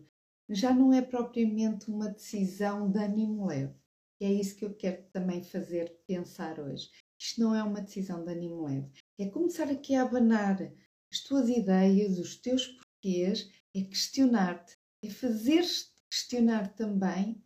Já 0.50 0.74
não 0.74 0.94
é 0.94 1.02
propriamente 1.02 1.90
uma 1.90 2.10
decisão 2.10 2.90
de 2.90 3.00
ânimo 3.00 3.46
leve. 3.48 3.76
E 4.20 4.26
é 4.26 4.32
isso 4.32 4.56
que 4.56 4.66
eu 4.66 4.74
quero 4.74 5.04
também 5.12 5.44
fazer 5.44 5.96
pensar 6.08 6.60
hoje. 6.60 6.90
Isto 7.20 7.42
não 7.42 7.54
é 7.54 7.62
uma 7.64 7.82
decisão 7.82 8.24
de 8.24 8.32
ânimo 8.32 8.66
leve. 8.66 8.92
É 9.20 9.30
começar 9.30 9.70
aqui 9.70 9.96
a 9.96 10.04
abanar 10.04 10.60
as 11.12 11.20
tuas 11.20 11.50
ideias, 11.50 12.18
os 12.18 12.36
teus 12.36 12.68
porquês, 12.68 13.52
é 13.76 13.82
questionar-te, 13.82 14.78
é 15.04 15.10
fazer-te 15.10 15.92
questionar 16.10 16.74
também. 16.74 17.44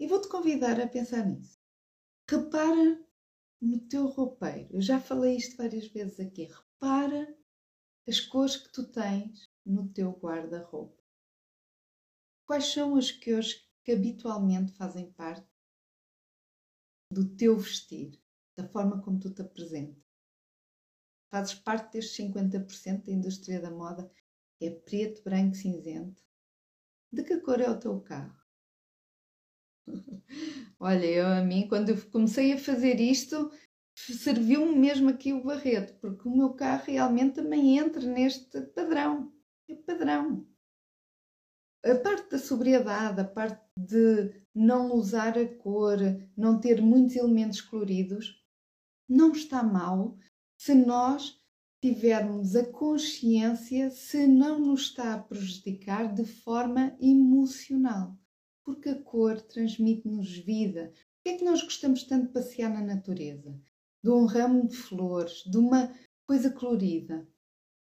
E 0.00 0.06
vou-te 0.06 0.28
convidar 0.28 0.80
a 0.80 0.86
pensar 0.86 1.26
nisso. 1.26 1.58
Repara 2.28 3.00
no 3.60 3.80
teu 3.80 4.06
roupeiro. 4.06 4.68
Eu 4.70 4.80
já 4.80 5.00
falei 5.00 5.36
isto 5.36 5.56
várias 5.56 5.86
vezes 5.88 6.20
aqui. 6.20 6.44
Repara 6.44 7.36
as 8.06 8.20
cores 8.20 8.56
que 8.56 8.72
tu 8.72 8.86
tens 8.86 9.48
no 9.64 9.88
teu 9.92 10.12
guarda-roupa. 10.12 11.02
Quais 12.46 12.66
são 12.66 12.96
as 12.96 13.10
cores 13.10 13.68
que 13.84 13.92
habitualmente 13.92 14.72
fazem 14.72 15.12
parte 15.12 15.46
do 17.12 17.36
teu 17.36 17.58
vestir, 17.58 18.18
da 18.56 18.66
forma 18.68 19.02
como 19.02 19.18
tu 19.18 19.32
te 19.32 19.42
apresentas? 19.42 20.02
Fazes 21.30 21.54
parte 21.54 21.92
destes 21.92 22.16
50% 22.16 23.04
da 23.04 23.12
indústria 23.12 23.60
da 23.60 23.70
moda? 23.70 24.10
É 24.60 24.70
preto, 24.70 25.22
branco, 25.22 25.54
cinzento? 25.54 26.22
De 27.12 27.22
que 27.22 27.38
cor 27.40 27.60
é 27.60 27.70
o 27.70 27.78
teu 27.78 28.00
carro? 28.00 28.37
Olha, 30.80 31.06
eu 31.06 31.26
a 31.26 31.42
mim, 31.42 31.66
quando 31.68 31.88
eu 31.88 32.10
comecei 32.10 32.52
a 32.52 32.58
fazer 32.58 33.00
isto, 33.00 33.50
serviu-me 33.96 34.76
mesmo 34.76 35.08
aqui 35.08 35.32
o 35.32 35.42
barreto, 35.42 35.98
porque 36.00 36.28
o 36.28 36.36
meu 36.36 36.54
carro 36.54 36.84
realmente 36.86 37.34
também 37.34 37.78
entra 37.78 38.00
neste 38.02 38.60
padrão. 38.60 39.32
É 39.68 39.74
padrão. 39.74 40.46
A 41.84 41.94
parte 41.96 42.30
da 42.30 42.38
sobriedade, 42.38 43.20
a 43.20 43.24
parte 43.24 43.64
de 43.76 44.32
não 44.54 44.92
usar 44.92 45.36
a 45.36 45.46
cor, 45.56 45.98
não 46.36 46.60
ter 46.60 46.80
muitos 46.80 47.16
elementos 47.16 47.60
coloridos, 47.60 48.44
não 49.08 49.32
está 49.32 49.62
mal 49.62 50.16
se 50.56 50.74
nós 50.74 51.40
tivermos 51.80 52.56
a 52.56 52.64
consciência 52.70 53.90
se 53.90 54.26
não 54.26 54.58
nos 54.58 54.82
está 54.82 55.14
a 55.14 55.22
prejudicar 55.22 56.12
de 56.12 56.24
forma 56.24 56.96
emocional 57.00 58.18
porque 58.68 58.90
a 58.90 59.02
cor 59.02 59.40
transmite-nos 59.40 60.30
vida. 60.40 60.92
Por 60.92 61.22
que 61.22 61.28
é 61.30 61.38
que 61.38 61.44
nós 61.44 61.62
gostamos 61.62 62.02
tanto 62.02 62.26
de 62.26 62.32
passear 62.34 62.70
na 62.70 62.82
natureza? 62.82 63.58
De 64.04 64.10
um 64.10 64.26
ramo 64.26 64.68
de 64.68 64.76
flores, 64.76 65.42
de 65.46 65.56
uma 65.56 65.90
coisa 66.26 66.50
colorida, 66.50 67.26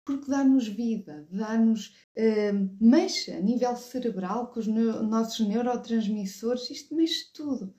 porque 0.03 0.31
dá-nos 0.31 0.67
vida, 0.67 1.29
dá-nos 1.31 1.89
uh, 2.17 3.37
a 3.37 3.41
nível 3.41 3.77
cerebral 3.77 4.51
com 4.51 4.61
os 4.61 4.67
nossos 4.67 5.47
neurotransmissores, 5.47 6.71
isto 6.71 6.95
mexe 6.95 7.31
tudo. 7.35 7.75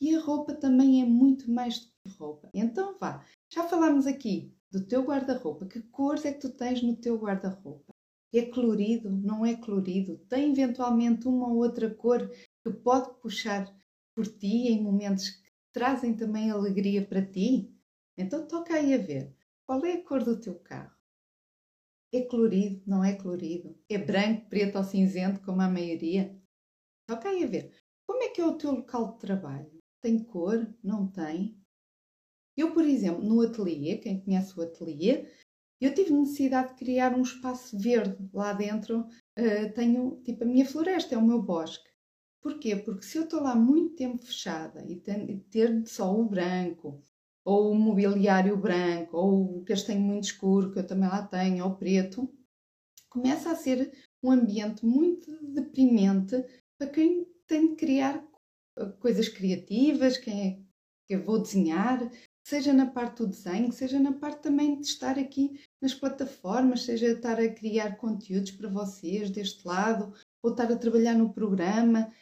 E 0.00 0.14
a 0.14 0.20
roupa 0.20 0.54
também 0.54 1.02
é 1.02 1.04
muito 1.04 1.50
mais 1.50 1.80
do 1.80 1.90
que 2.02 2.16
roupa. 2.16 2.48
Então 2.54 2.96
vá, 2.98 3.26
já 3.52 3.64
falámos 3.64 4.06
aqui 4.06 4.56
do 4.72 4.86
teu 4.86 5.02
guarda-roupa. 5.02 5.66
Que 5.66 5.82
cores 5.82 6.24
é 6.24 6.32
que 6.32 6.40
tu 6.40 6.48
tens 6.48 6.82
no 6.82 6.96
teu 6.96 7.18
guarda-roupa? 7.18 7.92
É 8.32 8.42
colorido? 8.42 9.10
Não 9.10 9.44
é 9.44 9.56
colorido? 9.56 10.18
Tem 10.28 10.50
eventualmente 10.50 11.26
uma 11.26 11.48
ou 11.48 11.56
outra 11.56 11.92
cor 11.94 12.28
que 12.28 12.70
pode 12.70 13.18
puxar 13.20 13.74
por 14.14 14.26
ti 14.26 14.68
em 14.68 14.82
momentos 14.82 15.30
que 15.30 15.50
trazem 15.72 16.14
também 16.14 16.50
alegria 16.50 17.06
para 17.06 17.24
ti? 17.24 17.74
Então 18.16 18.46
toca 18.46 18.74
aí 18.74 18.92
a 18.92 18.98
ver. 18.98 19.34
Qual 19.66 19.84
é 19.84 19.94
a 19.94 20.04
cor 20.04 20.22
do 20.22 20.38
teu 20.38 20.58
carro? 20.60 20.96
É 22.12 22.22
colorido? 22.22 22.82
Não 22.86 23.02
é 23.04 23.14
colorido? 23.14 23.78
É 23.88 23.96
branco, 23.96 24.48
preto 24.48 24.76
ou 24.76 24.84
cinzento, 24.84 25.40
como 25.42 25.62
a 25.62 25.68
maioria? 25.68 26.38
Toca 27.06 27.30
aí 27.30 27.44
a 27.44 27.46
ver. 27.46 27.74
Como 28.06 28.22
é 28.22 28.28
que 28.28 28.40
é 28.40 28.46
o 28.46 28.56
teu 28.58 28.72
local 28.72 29.12
de 29.12 29.20
trabalho? 29.20 29.78
Tem 30.02 30.22
cor? 30.22 30.74
Não 30.82 31.06
tem? 31.06 31.58
Eu, 32.56 32.74
por 32.74 32.84
exemplo, 32.84 33.22
no 33.22 33.40
ateliê, 33.40 33.98
quem 33.98 34.20
conhece 34.20 34.58
o 34.58 34.62
ateliê, 34.62 35.30
eu 35.86 35.94
tive 35.94 36.12
necessidade 36.12 36.70
de 36.70 36.74
criar 36.74 37.16
um 37.16 37.22
espaço 37.22 37.78
verde. 37.78 38.16
Lá 38.32 38.52
dentro 38.52 39.00
uh, 39.00 39.72
tenho, 39.74 40.20
tipo, 40.24 40.44
a 40.44 40.46
minha 40.46 40.66
floresta, 40.66 41.14
é 41.14 41.18
o 41.18 41.26
meu 41.26 41.40
bosque. 41.42 41.88
Porquê? 42.40 42.76
Porque 42.76 43.04
se 43.04 43.18
eu 43.18 43.24
estou 43.24 43.42
lá 43.42 43.54
muito 43.54 43.96
tempo 43.96 44.18
fechada 44.18 44.84
e 44.88 44.96
ter 45.50 45.86
só 45.86 46.14
o 46.14 46.28
branco, 46.28 47.02
ou 47.44 47.72
o 47.72 47.74
mobiliário 47.74 48.56
branco, 48.56 49.16
ou 49.16 49.58
o 49.58 49.64
castanho 49.64 50.00
muito 50.00 50.24
escuro, 50.24 50.72
que 50.72 50.78
eu 50.78 50.86
também 50.86 51.08
lá 51.08 51.26
tenho, 51.26 51.64
ou 51.64 51.76
preto, 51.76 52.30
começa 53.08 53.50
a 53.50 53.56
ser 53.56 53.92
um 54.22 54.30
ambiente 54.30 54.84
muito 54.84 55.30
deprimente 55.42 56.44
para 56.78 56.90
quem 56.90 57.26
tem 57.46 57.70
de 57.70 57.76
criar 57.76 58.24
coisas 59.00 59.28
criativas, 59.28 60.18
quem 60.18 60.46
é 60.46 60.68
que 61.06 61.14
eu 61.14 61.24
vou 61.24 61.40
desenhar, 61.40 62.10
seja 62.46 62.72
na 62.72 62.86
parte 62.86 63.18
do 63.18 63.28
desenho, 63.28 63.72
seja 63.72 63.98
na 63.98 64.12
parte 64.12 64.42
também 64.42 64.80
de 64.80 64.86
estar 64.86 65.18
aqui 65.18 65.60
nas 65.80 65.94
plataformas, 65.94 66.82
seja 66.82 67.08
estar 67.08 67.38
a 67.38 67.52
criar 67.52 67.96
conteúdos 67.96 68.50
para 68.50 68.68
vocês 68.68 69.30
deste 69.30 69.66
lado, 69.66 70.12
ou 70.42 70.50
estar 70.50 70.70
a 70.72 70.76
trabalhar 70.76 71.14
no 71.14 71.32
programa. 71.32 72.12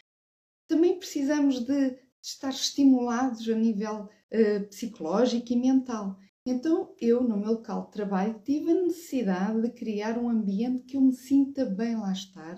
Também 0.68 0.98
precisamos 0.98 1.60
de 1.60 1.98
estar 2.22 2.50
estimulados 2.50 3.48
a 3.48 3.54
nível 3.54 4.04
uh, 4.04 4.66
psicológico 4.68 5.52
e 5.52 5.56
mental. 5.56 6.18
Então, 6.44 6.94
eu, 7.00 7.22
no 7.22 7.36
meu 7.36 7.52
local 7.52 7.86
de 7.86 7.92
trabalho, 7.92 8.40
tive 8.44 8.70
a 8.70 8.82
necessidade 8.82 9.62
de 9.62 9.70
criar 9.70 10.18
um 10.18 10.28
ambiente 10.28 10.84
que 10.84 10.96
eu 10.96 11.00
me 11.00 11.12
sinta 11.12 11.64
bem 11.64 11.96
lá 11.96 12.12
estar 12.12 12.56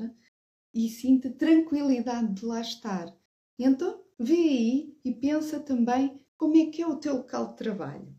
e 0.74 0.88
sinta 0.90 1.30
tranquilidade 1.30 2.34
de 2.34 2.44
lá 2.44 2.60
estar. 2.60 3.16
Então, 3.58 4.04
vê 4.18 4.34
aí 4.34 5.00
e 5.04 5.14
pensa 5.14 5.58
também 5.58 6.24
como 6.36 6.56
é 6.56 6.66
que 6.66 6.82
é 6.82 6.86
o 6.86 6.98
teu 6.98 7.16
local 7.16 7.48
de 7.48 7.56
trabalho. 7.56 8.14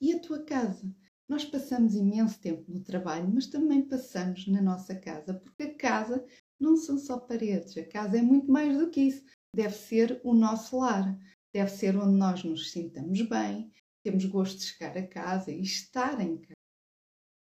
E 0.00 0.12
a 0.12 0.20
tua 0.20 0.44
casa? 0.44 0.94
Nós 1.32 1.46
passamos 1.46 1.94
imenso 1.94 2.38
tempo 2.38 2.70
no 2.70 2.84
trabalho, 2.84 3.26
mas 3.32 3.46
também 3.46 3.80
passamos 3.80 4.46
na 4.48 4.60
nossa 4.60 4.94
casa, 4.94 5.32
porque 5.32 5.62
a 5.62 5.74
casa 5.74 6.22
não 6.60 6.76
são 6.76 6.98
só 6.98 7.18
paredes, 7.18 7.74
a 7.78 7.86
casa 7.86 8.18
é 8.18 8.20
muito 8.20 8.52
mais 8.52 8.76
do 8.76 8.90
que 8.90 9.00
isso. 9.00 9.24
Deve 9.56 9.74
ser 9.74 10.20
o 10.24 10.34
nosso 10.34 10.78
lar, 10.78 11.18
deve 11.50 11.70
ser 11.70 11.96
onde 11.96 12.18
nós 12.18 12.44
nos 12.44 12.70
sintamos 12.70 13.22
bem, 13.22 13.72
temos 14.04 14.26
gosto 14.26 14.58
de 14.58 14.64
chegar 14.64 14.94
a 14.98 15.06
casa 15.06 15.50
e 15.50 15.62
estar 15.62 16.20
em 16.20 16.36
casa. 16.36 16.52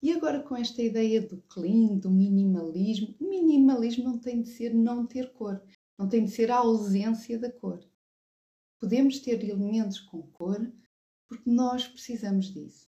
E 0.00 0.12
agora 0.12 0.40
com 0.40 0.54
esta 0.54 0.80
ideia 0.80 1.20
do 1.20 1.42
clean, 1.48 1.98
do 1.98 2.12
minimalismo, 2.12 3.16
o 3.18 3.28
minimalismo 3.28 4.04
não 4.04 4.20
tem 4.20 4.40
de 4.40 4.50
ser 4.50 4.72
não 4.72 5.04
ter 5.04 5.32
cor. 5.32 5.60
Não 5.98 6.08
tem 6.08 6.24
de 6.24 6.30
ser 6.30 6.52
a 6.52 6.58
ausência 6.58 7.36
da 7.40 7.50
cor. 7.50 7.84
Podemos 8.80 9.18
ter 9.18 9.42
elementos 9.42 9.98
com 9.98 10.22
cor 10.22 10.72
porque 11.28 11.50
nós 11.50 11.88
precisamos 11.88 12.54
disso. 12.54 12.89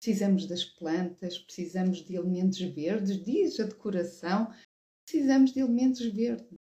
Precisamos 0.00 0.46
das 0.46 0.64
plantas, 0.64 1.38
precisamos 1.38 1.98
de 1.98 2.16
elementos 2.16 2.58
verdes, 2.60 3.22
diz 3.22 3.60
a 3.60 3.64
decoração, 3.64 4.50
precisamos 5.06 5.52
de 5.52 5.60
elementos 5.60 6.04
verdes. 6.06 6.58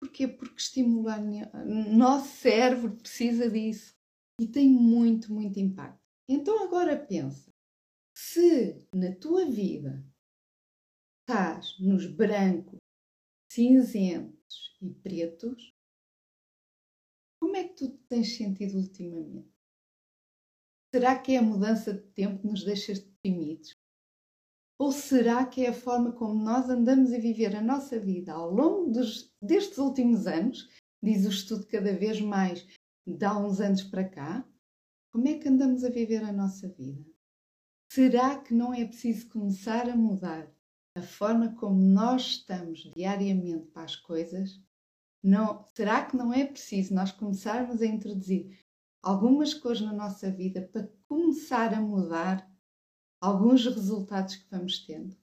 Porquê? 0.00 0.26
Porque 0.26 0.56
estimular 0.56 1.20
nosso 1.66 2.36
cérebro 2.38 2.96
precisa 2.96 3.50
disso 3.50 3.92
e 4.40 4.46
tem 4.46 4.70
muito, 4.70 5.32
muito 5.32 5.60
impacto. 5.60 6.00
Então 6.26 6.64
agora 6.64 6.96
pensa, 6.96 7.50
se 8.16 8.88
na 8.94 9.14
tua 9.14 9.44
vida 9.44 10.02
estás 11.20 11.78
nos 11.78 12.06
brancos, 12.06 12.78
cinzentos, 13.52 14.40
e 14.80 14.90
pretos, 14.90 15.72
como 17.40 17.56
é 17.56 17.68
que 17.68 17.74
tu 17.74 17.90
te 17.90 17.98
tens 18.08 18.36
sentido 18.36 18.78
ultimamente? 18.78 19.49
Será 20.92 21.18
que 21.18 21.32
é 21.32 21.38
a 21.38 21.42
mudança 21.42 21.94
de 21.94 22.02
tempo 22.12 22.40
que 22.40 22.46
nos 22.48 22.64
deixa 22.64 22.92
deprimidos? 22.94 23.78
Ou 24.78 24.90
será 24.90 25.44
que 25.46 25.64
é 25.64 25.68
a 25.68 25.74
forma 25.74 26.12
como 26.12 26.42
nós 26.42 26.68
andamos 26.68 27.12
a 27.12 27.18
viver 27.18 27.54
a 27.54 27.60
nossa 27.60 27.98
vida 27.98 28.32
ao 28.32 28.50
longo 28.50 28.90
dos, 28.90 29.32
destes 29.40 29.78
últimos 29.78 30.26
anos? 30.26 30.68
Diz 31.02 31.24
o 31.24 31.28
estudo 31.28 31.66
cada 31.66 31.92
vez 31.92 32.20
mais 32.20 32.66
de 33.06 33.24
há 33.24 33.36
uns 33.36 33.60
anos 33.60 33.82
para 33.84 34.08
cá. 34.08 34.44
Como 35.12 35.28
é 35.28 35.38
que 35.38 35.48
andamos 35.48 35.84
a 35.84 35.90
viver 35.90 36.24
a 36.24 36.32
nossa 36.32 36.68
vida? 36.68 37.04
Será 37.92 38.38
que 38.38 38.54
não 38.54 38.72
é 38.72 38.84
preciso 38.84 39.28
começar 39.28 39.88
a 39.88 39.96
mudar 39.96 40.50
a 40.96 41.02
forma 41.02 41.54
como 41.54 41.80
nós 41.80 42.22
estamos 42.22 42.90
diariamente 42.96 43.66
para 43.68 43.84
as 43.84 43.96
coisas 43.96 44.60
não, 45.22 45.64
será 45.74 46.04
que 46.04 46.16
não 46.16 46.32
é 46.32 46.46
preciso 46.46 46.94
nós 46.94 47.12
começarmos 47.12 47.82
a 47.82 47.86
introduzir 47.86 48.58
algumas 49.02 49.54
cores 49.54 49.80
na 49.80 49.92
nossa 49.92 50.30
vida 50.30 50.62
para 50.72 50.88
começar 51.08 51.74
a 51.74 51.80
mudar 51.80 52.48
alguns 53.20 53.64
resultados 53.64 54.36
que 54.36 54.50
vamos 54.50 54.78
tendo? 54.80 55.16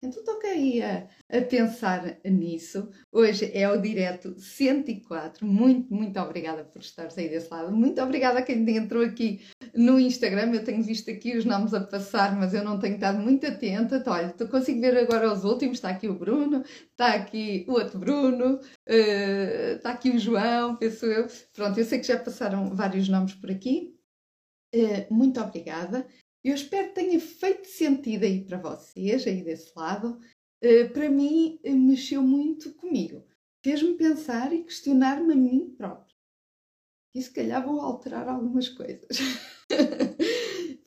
Então 0.00 0.22
toca 0.22 0.46
aí 0.46 0.80
a, 0.80 1.08
a, 1.28 1.42
pensar 1.42 2.20
nisso. 2.24 2.88
Hoje 3.10 3.50
é 3.52 3.68
o 3.68 3.80
direto 3.80 4.38
104. 4.38 5.44
Muito, 5.44 5.92
muito 5.92 6.20
obrigada 6.20 6.64
por 6.64 6.80
estares 6.80 7.18
aí 7.18 7.28
desse 7.28 7.50
lado. 7.50 7.72
Muito 7.72 8.00
obrigada 8.00 8.38
a 8.38 8.42
quem 8.42 8.76
entrou 8.76 9.04
aqui 9.04 9.44
no 9.78 9.98
Instagram. 9.98 10.52
Eu 10.52 10.64
tenho 10.64 10.82
visto 10.82 11.08
aqui 11.08 11.36
os 11.36 11.44
nomes 11.44 11.72
a 11.72 11.80
passar, 11.80 12.36
mas 12.36 12.52
eu 12.52 12.64
não 12.64 12.78
tenho 12.78 12.96
estado 12.96 13.18
muito 13.18 13.46
atenta. 13.46 13.96
Então, 13.96 14.12
olha, 14.12 14.34
consigo 14.50 14.80
ver 14.80 14.98
agora 14.98 15.32
os 15.32 15.44
últimos. 15.44 15.78
Está 15.78 15.90
aqui 15.90 16.08
o 16.08 16.18
Bruno, 16.18 16.62
está 16.90 17.14
aqui 17.14 17.64
o 17.68 17.72
outro 17.72 17.98
Bruno, 17.98 18.60
está 18.84 19.92
aqui 19.92 20.10
o 20.10 20.18
João, 20.18 20.76
penso 20.76 21.06
eu. 21.06 21.28
Pronto, 21.54 21.78
eu 21.78 21.84
sei 21.84 22.00
que 22.00 22.08
já 22.08 22.18
passaram 22.18 22.74
vários 22.74 23.08
nomes 23.08 23.34
por 23.34 23.50
aqui. 23.50 23.96
Uh, 24.74 25.14
muito 25.14 25.40
obrigada. 25.40 26.06
Eu 26.44 26.54
espero 26.54 26.88
que 26.88 26.94
tenha 26.94 27.20
feito 27.20 27.68
sentido 27.68 28.24
aí 28.24 28.44
para 28.44 28.58
vocês, 28.58 29.26
aí 29.26 29.42
desse 29.42 29.72
lado. 29.76 30.18
Uh, 30.62 30.92
para 30.92 31.08
mim, 31.08 31.60
mexeu 31.64 32.20
muito 32.20 32.74
comigo. 32.74 33.24
Fez-me 33.64 33.94
pensar 33.94 34.52
e 34.52 34.64
questionar-me 34.64 35.32
a 35.32 35.36
mim 35.36 35.74
próprio. 35.76 36.16
E 37.14 37.22
se 37.22 37.30
calhar 37.30 37.64
vou 37.64 37.80
alterar 37.80 38.28
algumas 38.28 38.68
coisas. 38.68 39.08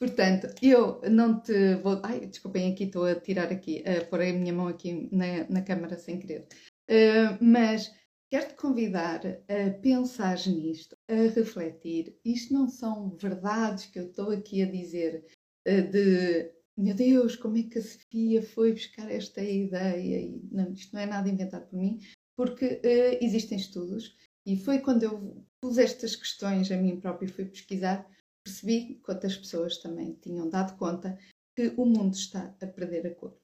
Portanto, 0.02 0.48
eu 0.64 1.00
não 1.12 1.40
te 1.40 1.76
vou. 1.76 2.02
Ai, 2.04 2.26
desculpem, 2.26 2.72
aqui 2.72 2.86
estou 2.86 3.06
a 3.06 3.14
tirar 3.14 3.52
aqui, 3.52 3.84
a 3.88 4.04
pôr 4.04 4.22
a 4.22 4.34
minha 4.34 4.52
mão 4.52 4.68
aqui 4.68 5.08
na, 5.12 5.48
na 5.48 5.62
câmara 5.62 5.96
sem 5.96 6.18
querer. 6.18 6.48
Uh, 6.90 7.38
mas 7.40 7.94
quero-te 8.28 8.56
convidar 8.56 9.22
a 9.28 9.70
pensar 9.80 10.40
nisto, 10.48 10.98
a 11.08 11.14
refletir. 11.14 12.18
Isto 12.26 12.52
não 12.52 12.68
são 12.68 13.16
verdades 13.16 13.86
que 13.86 14.00
eu 14.00 14.08
estou 14.08 14.32
aqui 14.32 14.64
a 14.64 14.72
dizer 14.72 15.24
eh, 15.68 15.82
de 15.82 16.52
meu 16.76 16.96
Deus, 16.96 17.36
como 17.36 17.58
é 17.60 17.64
que 17.64 17.78
a 17.78 17.84
Sofia 17.84 18.42
foi 18.42 18.74
buscar 18.74 19.08
esta 19.12 19.44
ideia? 19.44 20.20
E, 20.20 20.42
não, 20.52 20.74
isto 20.74 20.96
não 20.96 21.02
é 21.04 21.06
nada 21.06 21.30
inventado 21.30 21.68
por 21.68 21.78
mim, 21.78 22.00
porque 22.36 22.66
uh, 22.66 23.24
existem 23.24 23.56
estudos 23.56 24.16
e 24.48 24.58
foi 24.58 24.80
quando 24.80 25.04
eu 25.04 25.46
pus 25.62 25.78
estas 25.78 26.16
questões 26.16 26.72
a 26.72 26.78
mim 26.78 27.00
própria 27.00 27.28
e 27.28 27.32
fui 27.32 27.46
pesquisar, 27.46 28.10
percebi 28.44 28.96
que 28.96 29.12
outras 29.12 29.38
pessoas 29.38 29.78
também 29.78 30.14
tinham 30.14 30.50
dado 30.50 30.78
conta 30.78 31.18
que 31.56 31.74
o 31.78 31.86
mundo 31.86 32.14
está 32.14 32.56
a 32.62 32.68
perder 32.68 33.08
a 33.08 33.16
cor. 33.16 33.38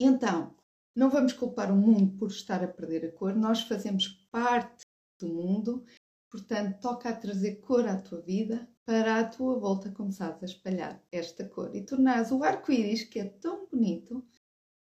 Então, 0.00 0.54
não 0.94 1.10
vamos 1.10 1.32
culpar 1.32 1.72
o 1.72 1.76
mundo 1.76 2.16
por 2.18 2.28
estar 2.28 2.62
a 2.62 2.68
perder 2.68 3.06
a 3.06 3.12
cor, 3.12 3.34
nós 3.34 3.62
fazemos 3.62 4.08
parte 4.30 4.84
do 5.18 5.28
mundo, 5.28 5.84
portanto, 6.30 6.80
toca 6.80 7.08
a 7.08 7.16
trazer 7.16 7.56
cor 7.56 7.86
à 7.86 8.00
tua 8.00 8.20
vida, 8.20 8.68
para 8.84 9.18
à 9.20 9.24
tua 9.24 9.58
volta 9.58 9.90
começares 9.90 10.42
a 10.42 10.46
espalhar 10.46 11.02
esta 11.10 11.48
cor 11.48 11.74
e 11.74 11.82
tornares 11.82 12.30
o 12.30 12.42
arco-íris, 12.42 13.04
que 13.04 13.18
é 13.18 13.24
tão 13.24 13.66
bonito, 13.66 14.24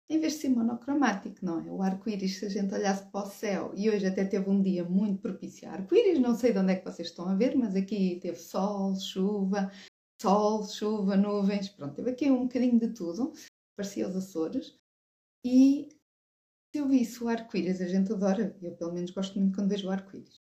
em 0.09 0.21
vez 0.21 0.35
de 0.35 0.41
ser 0.41 0.49
monocromático, 0.51 1.37
não 1.45 1.61
é? 1.61 1.71
O 1.71 1.83
arco-íris, 1.83 2.39
se 2.39 2.47
a 2.47 2.49
gente 2.49 2.75
olhasse 2.75 3.11
para 3.11 3.27
o 3.27 3.31
céu, 3.31 3.73
e 3.75 3.89
hoje 3.89 4.07
até 4.07 4.25
teve 4.25 4.49
um 4.49 4.63
dia 4.63 4.85
muito 4.85 5.21
propício 5.21 5.69
a 5.69 5.73
arco-íris, 5.73 6.19
não 6.19 6.35
sei 6.35 6.53
de 6.53 6.59
onde 6.59 6.73
é 6.73 6.77
que 6.77 6.85
vocês 6.85 7.09
estão 7.09 7.29
a 7.29 7.35
ver, 7.35 7.57
mas 7.57 7.75
aqui 7.75 8.19
teve 8.21 8.37
sol, 8.37 8.95
chuva, 8.97 9.73
sol, 10.21 10.65
chuva, 10.65 11.17
nuvens, 11.17 11.69
pronto, 11.69 11.95
teve 11.95 12.11
aqui 12.11 12.31
um 12.31 12.43
bocadinho 12.43 12.79
de 12.79 12.89
tudo, 12.89 13.33
parecia 13.77 14.09
os 14.09 14.17
Açores, 14.17 14.79
e 15.45 15.89
se 16.73 16.81
eu 16.81 16.89
visse 16.89 17.23
o 17.23 17.29
arco-íris, 17.29 17.81
a 17.81 17.89
gente 17.89 18.13
adora, 18.13 18.57
eu 18.63 18.77
pelo 18.77 18.93
menos 18.93 19.11
gosto 19.11 19.39
muito 19.39 19.55
quando 19.55 19.71
vejo 19.71 19.89
o 19.89 19.91
arco-íris. 19.91 20.41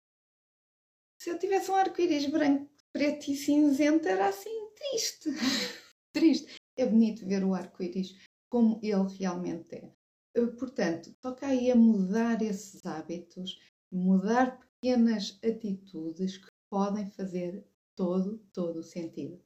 Se 1.22 1.30
eu 1.30 1.40
tivesse 1.40 1.72
um 1.72 1.76
arco-íris 1.76 2.30
branco, 2.30 2.70
preto 2.92 3.32
e 3.32 3.36
cinzento, 3.36 4.08
era 4.08 4.28
assim, 4.28 4.70
triste. 4.76 5.30
triste. 6.14 6.56
É 6.76 6.86
bonito 6.86 7.26
ver 7.26 7.44
o 7.44 7.54
arco-íris 7.54 8.16
como 8.50 8.80
ele 8.84 9.08
realmente 9.18 9.76
é. 9.76 9.92
Eh, 10.36 10.48
portanto, 10.48 11.14
toca 11.22 11.48
aí 11.48 11.72
a 11.72 11.76
mudar 11.76 12.42
esses 12.42 12.86
hábitos, 12.86 13.60
mudar 13.92 14.60
pequenas 14.60 15.40
atitudes 15.44 16.38
que 16.38 16.48
podem 16.70 17.10
fazer 17.12 17.66
todo, 17.96 18.38
todo 18.54 18.80
o 18.80 18.84
sentido. 18.84 19.42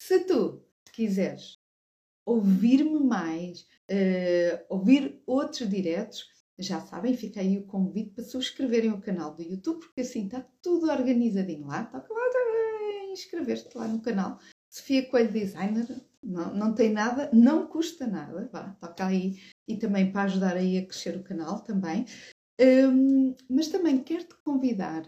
Se 0.00 0.20
tu 0.20 0.64
quiseres 0.92 1.58
ouvir-me 2.24 3.00
mais, 3.00 3.66
uh, 3.90 4.64
ouvir 4.68 5.22
outros 5.26 5.68
diretos, 5.68 6.28
já 6.58 6.80
sabem, 6.80 7.16
fica 7.16 7.40
aí 7.40 7.58
o 7.58 7.66
convite 7.66 8.10
para 8.10 8.24
subscreverem 8.24 8.92
o 8.92 9.00
canal 9.00 9.34
do 9.34 9.42
YouTube, 9.42 9.80
porque 9.80 10.02
assim 10.02 10.26
está 10.26 10.46
tudo 10.62 10.90
organizadinho 10.90 11.66
lá. 11.66 11.84
Toca 11.84 12.12
lá 12.12 12.20
inscrever-te 13.12 13.76
lá 13.76 13.88
no 13.88 14.00
canal. 14.00 14.38
Sofia 14.68 15.08
Coelho 15.08 15.32
Designer, 15.32 16.04
não, 16.22 16.54
não 16.54 16.74
tem 16.74 16.92
nada, 16.92 17.30
não 17.32 17.66
custa 17.66 18.06
nada, 18.06 18.48
vá, 18.52 18.70
toca 18.74 19.06
aí. 19.06 19.40
E 19.66 19.76
também 19.76 20.12
para 20.12 20.22
ajudar 20.22 20.56
aí 20.56 20.78
a 20.78 20.86
crescer 20.86 21.16
o 21.16 21.22
canal 21.22 21.60
também. 21.60 22.04
Um, 22.60 23.34
mas 23.48 23.68
também 23.68 24.02
quero-te 24.02 24.34
convidar. 24.44 25.02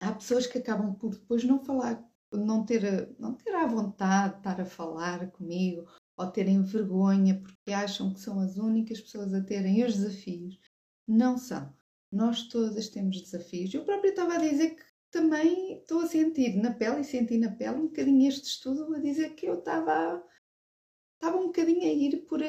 Há 0.00 0.12
pessoas 0.12 0.46
que 0.46 0.58
acabam 0.58 0.94
por 0.94 1.14
depois 1.14 1.44
não 1.44 1.64
falar, 1.64 2.04
não 2.32 2.64
ter, 2.64 3.14
não 3.18 3.34
ter 3.34 3.54
a 3.54 3.66
vontade 3.66 4.34
de 4.34 4.38
estar 4.40 4.60
a 4.60 4.66
falar 4.66 5.30
comigo 5.30 5.86
ou 6.16 6.30
terem 6.30 6.62
vergonha 6.62 7.40
porque 7.40 7.72
acham 7.72 8.12
que 8.12 8.20
são 8.20 8.40
as 8.40 8.56
únicas 8.56 9.00
pessoas 9.00 9.32
a 9.32 9.42
terem 9.42 9.84
os 9.84 9.94
desafios. 9.94 10.58
Não 11.08 11.38
são. 11.38 11.72
Nós 12.10 12.48
todas 12.48 12.88
temos 12.88 13.22
desafios. 13.22 13.72
Eu 13.72 13.84
própria 13.84 14.10
estava 14.10 14.34
a 14.34 14.38
dizer 14.38 14.74
que 14.74 14.84
também 15.12 15.74
estou 15.74 16.00
a 16.00 16.06
sentir 16.06 16.56
na 16.56 16.72
pele 16.72 17.02
e 17.02 17.04
senti 17.04 17.36
na 17.36 17.52
pele 17.52 17.76
um 17.76 17.86
bocadinho 17.86 18.26
este 18.26 18.48
estudo 18.48 18.94
a 18.94 18.98
dizer 18.98 19.34
que 19.34 19.46
eu 19.46 19.58
estava, 19.58 20.26
estava 21.14 21.36
um 21.36 21.46
bocadinho 21.48 21.82
a 21.82 21.92
ir 21.92 22.24
por 22.26 22.40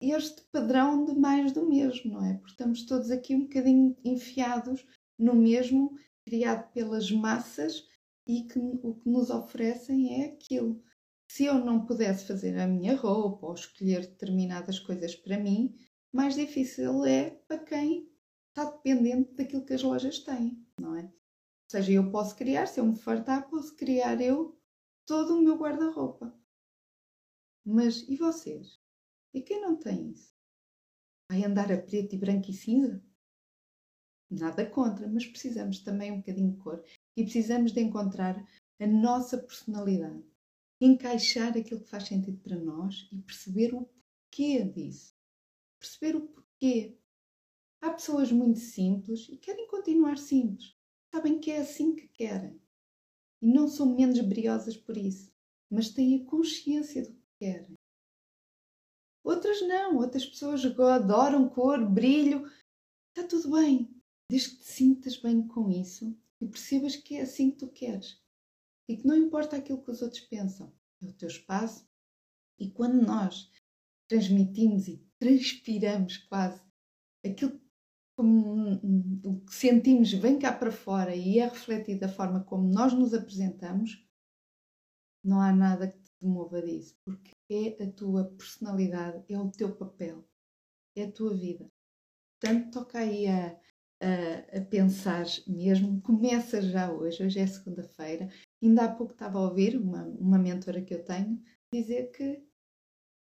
este 0.00 0.42
padrão 0.52 1.04
de 1.04 1.14
mais 1.14 1.52
do 1.52 1.64
mesmo, 1.66 2.12
não 2.12 2.26
é? 2.26 2.34
Porque 2.34 2.50
estamos 2.50 2.84
todos 2.84 3.10
aqui 3.10 3.36
um 3.36 3.42
bocadinho 3.42 3.96
enfiados 4.04 4.84
no 5.16 5.34
mesmo, 5.34 5.96
criado 6.26 6.70
pelas 6.72 7.10
massas 7.10 7.86
e 8.26 8.42
que 8.42 8.58
o 8.58 8.94
que 8.96 9.08
nos 9.08 9.30
oferecem 9.30 10.22
é 10.22 10.26
aquilo. 10.26 10.82
Se 11.30 11.44
eu 11.44 11.54
não 11.54 11.86
pudesse 11.86 12.26
fazer 12.26 12.58
a 12.58 12.66
minha 12.66 12.96
roupa 12.96 13.46
ou 13.46 13.54
escolher 13.54 14.00
determinadas 14.00 14.80
coisas 14.80 15.14
para 15.14 15.38
mim, 15.38 15.74
mais 16.12 16.34
difícil 16.34 17.04
é 17.04 17.30
para 17.46 17.58
quem 17.58 18.10
está 18.48 18.64
dependente 18.64 19.34
daquilo 19.34 19.64
que 19.64 19.74
as 19.74 19.82
lojas 19.82 20.18
têm, 20.18 20.66
não 20.80 20.96
é? 20.96 21.10
Seja, 21.70 21.92
eu 21.92 22.10
posso 22.10 22.34
criar, 22.34 22.66
se 22.66 22.80
eu 22.80 22.86
me 22.86 22.96
fartar, 22.96 23.48
posso 23.48 23.76
criar 23.76 24.20
eu 24.20 24.58
todo 25.06 25.36
o 25.36 25.42
meu 25.42 25.56
guarda-roupa. 25.56 26.34
Mas 27.64 28.08
e 28.08 28.16
vocês? 28.16 28.80
E 29.34 29.42
quem 29.42 29.60
não 29.60 29.76
tem 29.76 30.10
isso? 30.10 30.34
Vai 31.30 31.44
andar 31.44 31.70
a 31.70 31.76
preto 31.80 32.14
e 32.14 32.18
branco 32.18 32.50
e 32.50 32.54
cinza? 32.54 33.04
Nada 34.30 34.64
contra, 34.68 35.06
mas 35.06 35.26
precisamos 35.26 35.80
também 35.80 36.10
um 36.10 36.18
bocadinho 36.18 36.52
de 36.52 36.58
cor 36.58 36.82
e 37.16 37.22
precisamos 37.22 37.72
de 37.72 37.80
encontrar 37.80 38.46
a 38.80 38.86
nossa 38.86 39.36
personalidade 39.38 40.24
encaixar 40.80 41.56
aquilo 41.56 41.80
que 41.80 41.90
faz 41.90 42.04
sentido 42.04 42.38
para 42.38 42.56
nós 42.56 43.08
e 43.12 43.18
perceber 43.18 43.74
o 43.74 43.84
porquê 43.84 44.64
disso. 44.64 45.14
Perceber 45.78 46.16
o 46.16 46.28
porquê. 46.28 46.96
Há 47.80 47.90
pessoas 47.90 48.32
muito 48.32 48.58
simples 48.58 49.28
e 49.28 49.36
querem 49.36 49.66
continuar 49.68 50.18
simples. 50.18 50.77
Sabem 51.18 51.40
que 51.40 51.50
é 51.50 51.58
assim 51.58 51.96
que 51.96 52.06
querem. 52.06 52.62
E 53.42 53.52
não 53.52 53.66
são 53.66 53.92
menos 53.92 54.20
briosas 54.20 54.76
por 54.76 54.96
isso, 54.96 55.32
mas 55.68 55.90
têm 55.90 56.14
a 56.14 56.24
consciência 56.24 57.02
do 57.02 57.12
que 57.12 57.26
querem. 57.40 57.74
Outras 59.24 59.60
não, 59.62 59.96
outras 59.96 60.24
pessoas 60.24 60.64
adoram 60.64 61.48
cor, 61.48 61.84
brilho. 61.90 62.48
Está 63.08 63.28
tudo 63.28 63.50
bem, 63.50 63.92
desde 64.30 64.50
que 64.50 64.56
te 64.58 64.68
sintas 64.68 65.16
bem 65.16 65.44
com 65.44 65.68
isso 65.68 66.16
e 66.40 66.46
percebas 66.46 66.94
que 66.94 67.16
é 67.16 67.22
assim 67.22 67.50
que 67.50 67.56
tu 67.56 67.68
queres 67.68 68.22
e 68.88 68.96
que 68.96 69.04
não 69.04 69.16
importa 69.16 69.56
aquilo 69.56 69.82
que 69.82 69.90
os 69.90 70.00
outros 70.00 70.20
pensam, 70.20 70.72
é 71.02 71.06
o 71.06 71.12
teu 71.12 71.26
espaço. 71.26 71.84
E 72.60 72.70
quando 72.70 73.04
nós 73.04 73.50
transmitimos 74.08 74.86
e 74.86 75.04
transpiramos 75.18 76.16
quase 76.18 76.62
aquilo 77.26 77.60
como 78.18 78.80
o 79.22 79.40
que 79.42 79.54
sentimos 79.54 80.12
vem 80.12 80.40
cá 80.40 80.52
para 80.52 80.72
fora 80.72 81.14
e 81.14 81.38
é 81.38 81.46
refletido 81.46 82.00
da 82.00 82.08
forma 82.08 82.42
como 82.42 82.66
nós 82.68 82.92
nos 82.92 83.14
apresentamos, 83.14 84.04
não 85.24 85.40
há 85.40 85.52
nada 85.52 85.86
que 85.86 86.00
te 86.00 86.26
mova 86.26 86.60
disso, 86.60 86.96
porque 87.04 87.30
é 87.48 87.84
a 87.84 87.92
tua 87.92 88.24
personalidade, 88.24 89.24
é 89.32 89.38
o 89.38 89.52
teu 89.52 89.72
papel, 89.72 90.28
é 90.96 91.04
a 91.04 91.12
tua 91.12 91.32
vida. 91.32 91.70
Portanto, 92.40 92.72
toca 92.72 92.98
aí 92.98 93.28
a, 93.28 93.56
a, 94.02 94.58
a 94.58 94.64
pensar 94.64 95.24
mesmo, 95.46 96.02
começa 96.02 96.60
já 96.60 96.92
hoje, 96.92 97.24
hoje 97.24 97.38
é 97.38 97.46
segunda-feira, 97.46 98.28
Ainda 98.60 98.84
há 98.86 98.92
pouco 98.92 99.12
estava 99.12 99.38
a 99.38 99.42
ouvir 99.42 99.76
uma, 99.76 100.02
uma 100.04 100.36
mentora 100.36 100.82
que 100.82 100.92
eu 100.92 101.04
tenho 101.04 101.40
dizer 101.72 102.10
que 102.10 102.42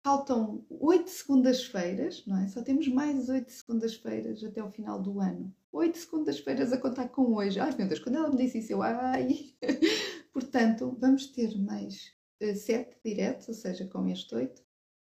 faltam 0.05 0.67
oito 0.69 1.09
segundas-feiras, 1.09 2.27
não 2.27 2.37
é? 2.39 2.47
Só 2.49 2.63
temos 2.63 2.87
mais 2.89 3.31
oito 3.31 3.51
segundas-feiras 3.51 4.45
até 4.45 4.63
o 4.63 4.71
final 4.71 5.01
do 5.01 5.19
ano. 5.19 5.53
Oito 5.73 5.97
segundas-feiras 5.97 6.73
a 6.75 6.79
contar 6.79 7.09
com 7.09 7.35
hoje. 7.35 7.59
Ai 7.59 7.75
meu 7.75 7.89
Deus, 7.89 8.01
quando 8.01 8.17
ela 8.17 8.29
me 8.29 8.37
disse 8.37 8.59
isso, 8.59 8.73
eu 8.73 8.83
ai. 8.83 9.55
Portanto, 10.31 10.95
vamos 11.01 11.29
ter 11.29 11.57
mais 11.59 12.13
uh, 12.43 12.55
sete 12.55 12.99
diretos, 13.03 13.49
ou 13.49 13.55
seja, 13.55 13.89
com 13.89 14.07
este 14.07 14.35
oito, 14.35 14.63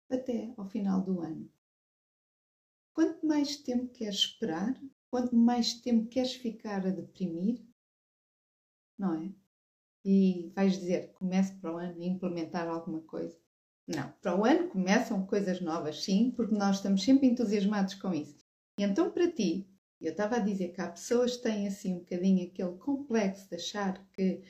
até 0.10 0.53
ao 0.55 0.65
final 0.65 1.01
do 1.01 1.19
ano. 1.19 1.51
Quanto 2.93 3.27
mais 3.27 3.58
tempo 3.58 3.89
queres 3.89 4.15
esperar, 4.15 4.81
quanto 5.12 5.36
mais 5.36 5.73
tempo 5.73 6.08
queres 6.08 6.36
ficar 6.36 6.88
a 6.88 6.91
deprimir, 6.91 7.62
não 8.97 9.13
é? 9.13 9.29
e 10.05 10.51
vais 10.55 10.77
dizer 10.77 11.12
comece 11.13 11.55
para 11.55 11.73
o 11.73 11.77
ano 11.77 11.99
a 11.99 12.05
implementar 12.05 12.67
alguma 12.67 13.01
coisa. 13.01 13.36
Não, 13.87 14.11
para 14.21 14.35
o 14.35 14.43
ano 14.43 14.67
começam 14.69 15.25
coisas 15.25 15.61
novas, 15.61 16.03
sim, 16.03 16.31
porque 16.31 16.55
nós 16.55 16.77
estamos 16.77 17.03
sempre 17.03 17.27
entusiasmados 17.27 17.93
com 17.93 18.13
isso. 18.13 18.43
E 18.79 18.83
então, 18.83 19.11
para 19.11 19.31
ti, 19.31 19.67
eu 20.01 20.11
estava 20.11 20.37
a 20.37 20.39
dizer 20.39 20.69
que 20.73 20.81
há 20.81 20.89
pessoas 20.89 21.37
que 21.37 21.43
têm 21.43 21.67
assim 21.67 21.95
um 21.95 21.99
bocadinho 21.99 22.47
aquele 22.47 22.77
complexo 22.77 23.47
de 23.47 23.55
achar 23.55 24.03
que 24.11 24.41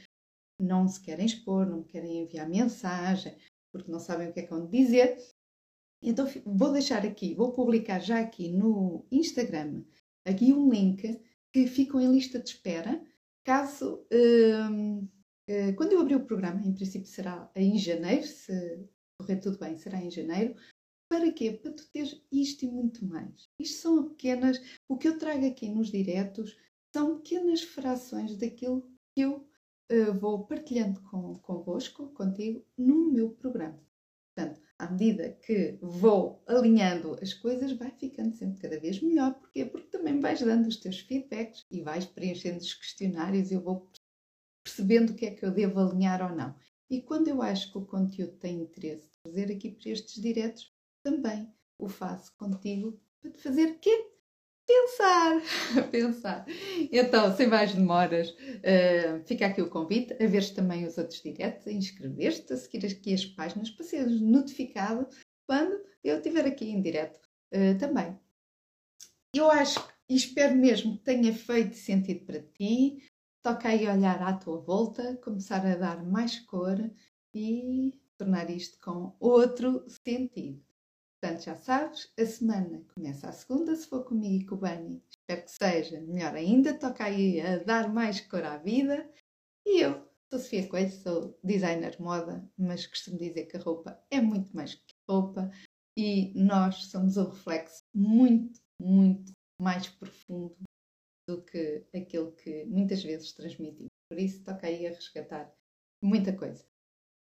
não 0.59 0.87
se 0.87 1.01
querem 1.01 1.25
expor, 1.25 1.65
não 1.65 1.83
querem 1.83 2.21
enviar 2.21 2.47
mensagem, 2.47 3.35
porque 3.73 3.91
não 3.91 3.99
sabem 3.99 4.29
o 4.29 4.33
que 4.33 4.39
é 4.39 4.43
que 4.43 4.49
vão 4.49 4.67
dizer. 4.67 5.17
Então, 6.01 6.25
vou 6.45 6.71
deixar 6.71 7.05
aqui, 7.05 7.33
vou 7.33 7.51
publicar 7.51 7.99
já 7.99 8.19
aqui 8.19 8.49
no 8.49 9.05
Instagram, 9.11 9.83
aqui 10.25 10.53
um 10.53 10.69
link 10.69 11.19
que 11.53 11.67
ficam 11.67 11.99
em 11.99 12.11
lista 12.11 12.39
de 12.39 12.49
espera, 12.49 13.01
caso. 13.43 14.05
Hum, 14.11 15.07
eh, 15.47 15.73
quando 15.73 15.93
eu 15.93 16.01
abrir 16.01 16.15
o 16.15 16.25
programa, 16.25 16.61
em 16.65 16.73
princípio 16.73 17.07
será 17.07 17.49
em 17.55 17.77
janeiro, 17.77 18.25
se 18.25 18.87
correr 19.19 19.37
tudo 19.37 19.57
bem, 19.57 19.77
será 19.77 20.01
em 20.01 20.11
janeiro. 20.11 20.55
Para 21.09 21.31
quê? 21.31 21.51
Para 21.51 21.71
tu 21.71 21.87
teres 21.91 22.21
isto 22.31 22.65
e 22.65 22.67
muito 22.67 23.05
mais. 23.05 23.49
Isto 23.59 23.81
são 23.81 24.09
pequenas, 24.09 24.59
o 24.87 24.97
que 24.97 25.07
eu 25.07 25.17
trago 25.17 25.45
aqui 25.45 25.69
nos 25.69 25.91
diretos 25.91 26.57
são 26.95 27.17
pequenas 27.19 27.61
frações 27.61 28.35
daquilo 28.37 28.81
que 29.13 29.21
eu 29.21 29.47
uh, 29.91 30.13
vou 30.19 30.45
partilhando 30.45 31.01
com, 31.03 31.35
convosco, 31.39 32.07
contigo, 32.09 32.65
no 32.77 33.11
meu 33.11 33.29
programa. 33.31 33.79
Portanto, 34.35 34.61
à 34.77 34.89
medida 34.89 35.31
que 35.45 35.77
vou 35.81 36.43
alinhando 36.47 37.17
as 37.21 37.33
coisas, 37.33 37.71
vai 37.71 37.91
ficando 37.91 38.33
sempre 38.35 38.59
cada 38.59 38.79
vez 38.79 39.01
melhor. 39.01 39.33
Porquê? 39.35 39.65
Porque 39.65 39.87
também 39.87 40.19
vais 40.19 40.41
dando 40.41 40.67
os 40.67 40.77
teus 40.77 40.99
feedbacks 40.99 41.65
e 41.71 41.81
vais 41.81 42.05
preenchendo 42.05 42.57
os 42.57 42.73
questionários. 42.73 43.51
Eu 43.51 43.61
vou 43.61 43.89
percebendo 44.63 45.11
o 45.11 45.15
que 45.15 45.27
é 45.27 45.31
que 45.31 45.45
eu 45.45 45.51
devo 45.51 45.79
alinhar 45.79 46.21
ou 46.29 46.35
não. 46.35 46.55
E 46.89 47.01
quando 47.01 47.27
eu 47.27 47.41
acho 47.41 47.71
que 47.71 47.77
o 47.77 47.85
conteúdo 47.85 48.33
tem 48.37 48.61
interesse 48.61 49.07
de 49.07 49.31
fazer 49.31 49.51
aqui 49.51 49.71
para 49.71 49.89
estes 49.89 50.21
diretos, 50.21 50.71
também 51.03 51.51
o 51.79 51.89
faço 51.89 52.35
contigo 52.37 52.99
para 53.21 53.31
te 53.31 53.41
fazer 53.41 53.79
quê? 53.79 54.11
Pensar, 54.67 55.41
pensar. 55.91 56.45
Então, 56.91 57.35
sem 57.35 57.47
mais 57.47 57.73
demoras, 57.73 58.31
uh, 58.31 59.23
fica 59.25 59.45
aqui 59.45 59.61
o 59.61 59.69
convite 59.69 60.13
a 60.13 60.27
veres 60.27 60.49
também 60.51 60.85
os 60.85 60.97
outros 60.97 61.21
diretos, 61.21 61.67
a 61.67 61.71
inscrever-te, 61.71 62.53
a 62.53 62.57
seguir 62.57 62.85
aqui 62.85 63.13
as 63.13 63.25
páginas 63.25 63.69
para 63.69 63.85
seres 63.85 64.19
notificado 64.19 65.07
quando 65.47 65.79
eu 66.03 66.17
estiver 66.17 66.45
aqui 66.45 66.69
em 66.69 66.81
direto 66.81 67.19
uh, 67.53 67.77
também. 67.77 68.17
Eu 69.35 69.51
acho 69.51 69.79
e 70.09 70.15
espero 70.15 70.55
mesmo 70.55 70.97
que 70.97 71.03
tenha 71.03 71.33
feito 71.33 71.75
sentido 71.75 72.25
para 72.25 72.39
ti, 72.39 73.03
toca 73.45 73.69
aí 73.69 73.87
olhar 73.87 74.23
à 74.23 74.33
tua 74.33 74.57
volta, 74.59 75.17
começar 75.17 75.63
a 75.63 75.75
dar 75.75 76.03
mais 76.03 76.39
cor 76.39 76.79
e 77.31 77.93
tornar 78.17 78.49
isto 78.49 78.79
com 78.79 79.15
outro 79.19 79.85
sentido. 79.87 80.65
Portanto, 81.21 81.43
já 81.43 81.55
sabes, 81.55 82.11
a 82.19 82.25
semana 82.25 82.83
começa 82.95 83.29
a 83.29 83.31
segunda, 83.31 83.75
se 83.75 83.85
for 83.85 84.03
comigo 84.03 84.41
e 84.41 84.45
com 84.47 84.55
o 84.55 84.57
Bani. 84.57 85.03
Espero 85.07 85.43
que 85.43 85.51
seja 85.51 86.01
melhor 86.01 86.33
ainda. 86.33 86.73
Toca 86.73 87.03
aí 87.03 87.39
a 87.39 87.59
dar 87.59 87.93
mais 87.93 88.19
cor 88.19 88.43
à 88.43 88.57
vida. 88.57 89.07
E 89.63 89.79
eu 89.79 89.93
sou 90.33 90.39
Sofia 90.39 90.67
Coelho, 90.67 90.91
sou 90.91 91.39
designer 91.43 92.01
moda, 92.01 92.43
mas 92.57 92.87
costumo 92.87 93.19
dizer 93.19 93.45
que 93.45 93.57
a 93.57 93.61
roupa 93.61 94.03
é 94.09 94.19
muito 94.21 94.55
mais 94.55 94.73
que 94.73 94.95
roupa 95.07 95.51
e 95.95 96.33
nós 96.33 96.85
somos 96.85 97.15
o 97.15 97.29
reflexo 97.29 97.83
muito, 97.93 98.59
muito 98.81 99.33
mais 99.61 99.87
profundo 99.87 100.65
do 101.27 101.41
que 101.43 101.83
aquilo 101.93 102.31
que 102.33 102.65
muitas 102.65 103.03
vezes 103.03 103.33
transmitimos. 103.33 103.91
Por 104.09 104.19
isso, 104.19 104.43
toca 104.43 104.67
aí 104.67 104.85
a 104.85 104.91
resgatar 104.91 105.53
muita 106.01 106.35
coisa. 106.35 106.65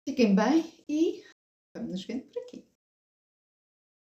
Fiquem 0.09 0.35
bem 0.35 0.85
e 0.89 1.23
vamos 1.77 1.91
nos 1.93 2.05
vendo 2.05 2.25
por 2.25 2.43
aqui. 2.43 2.72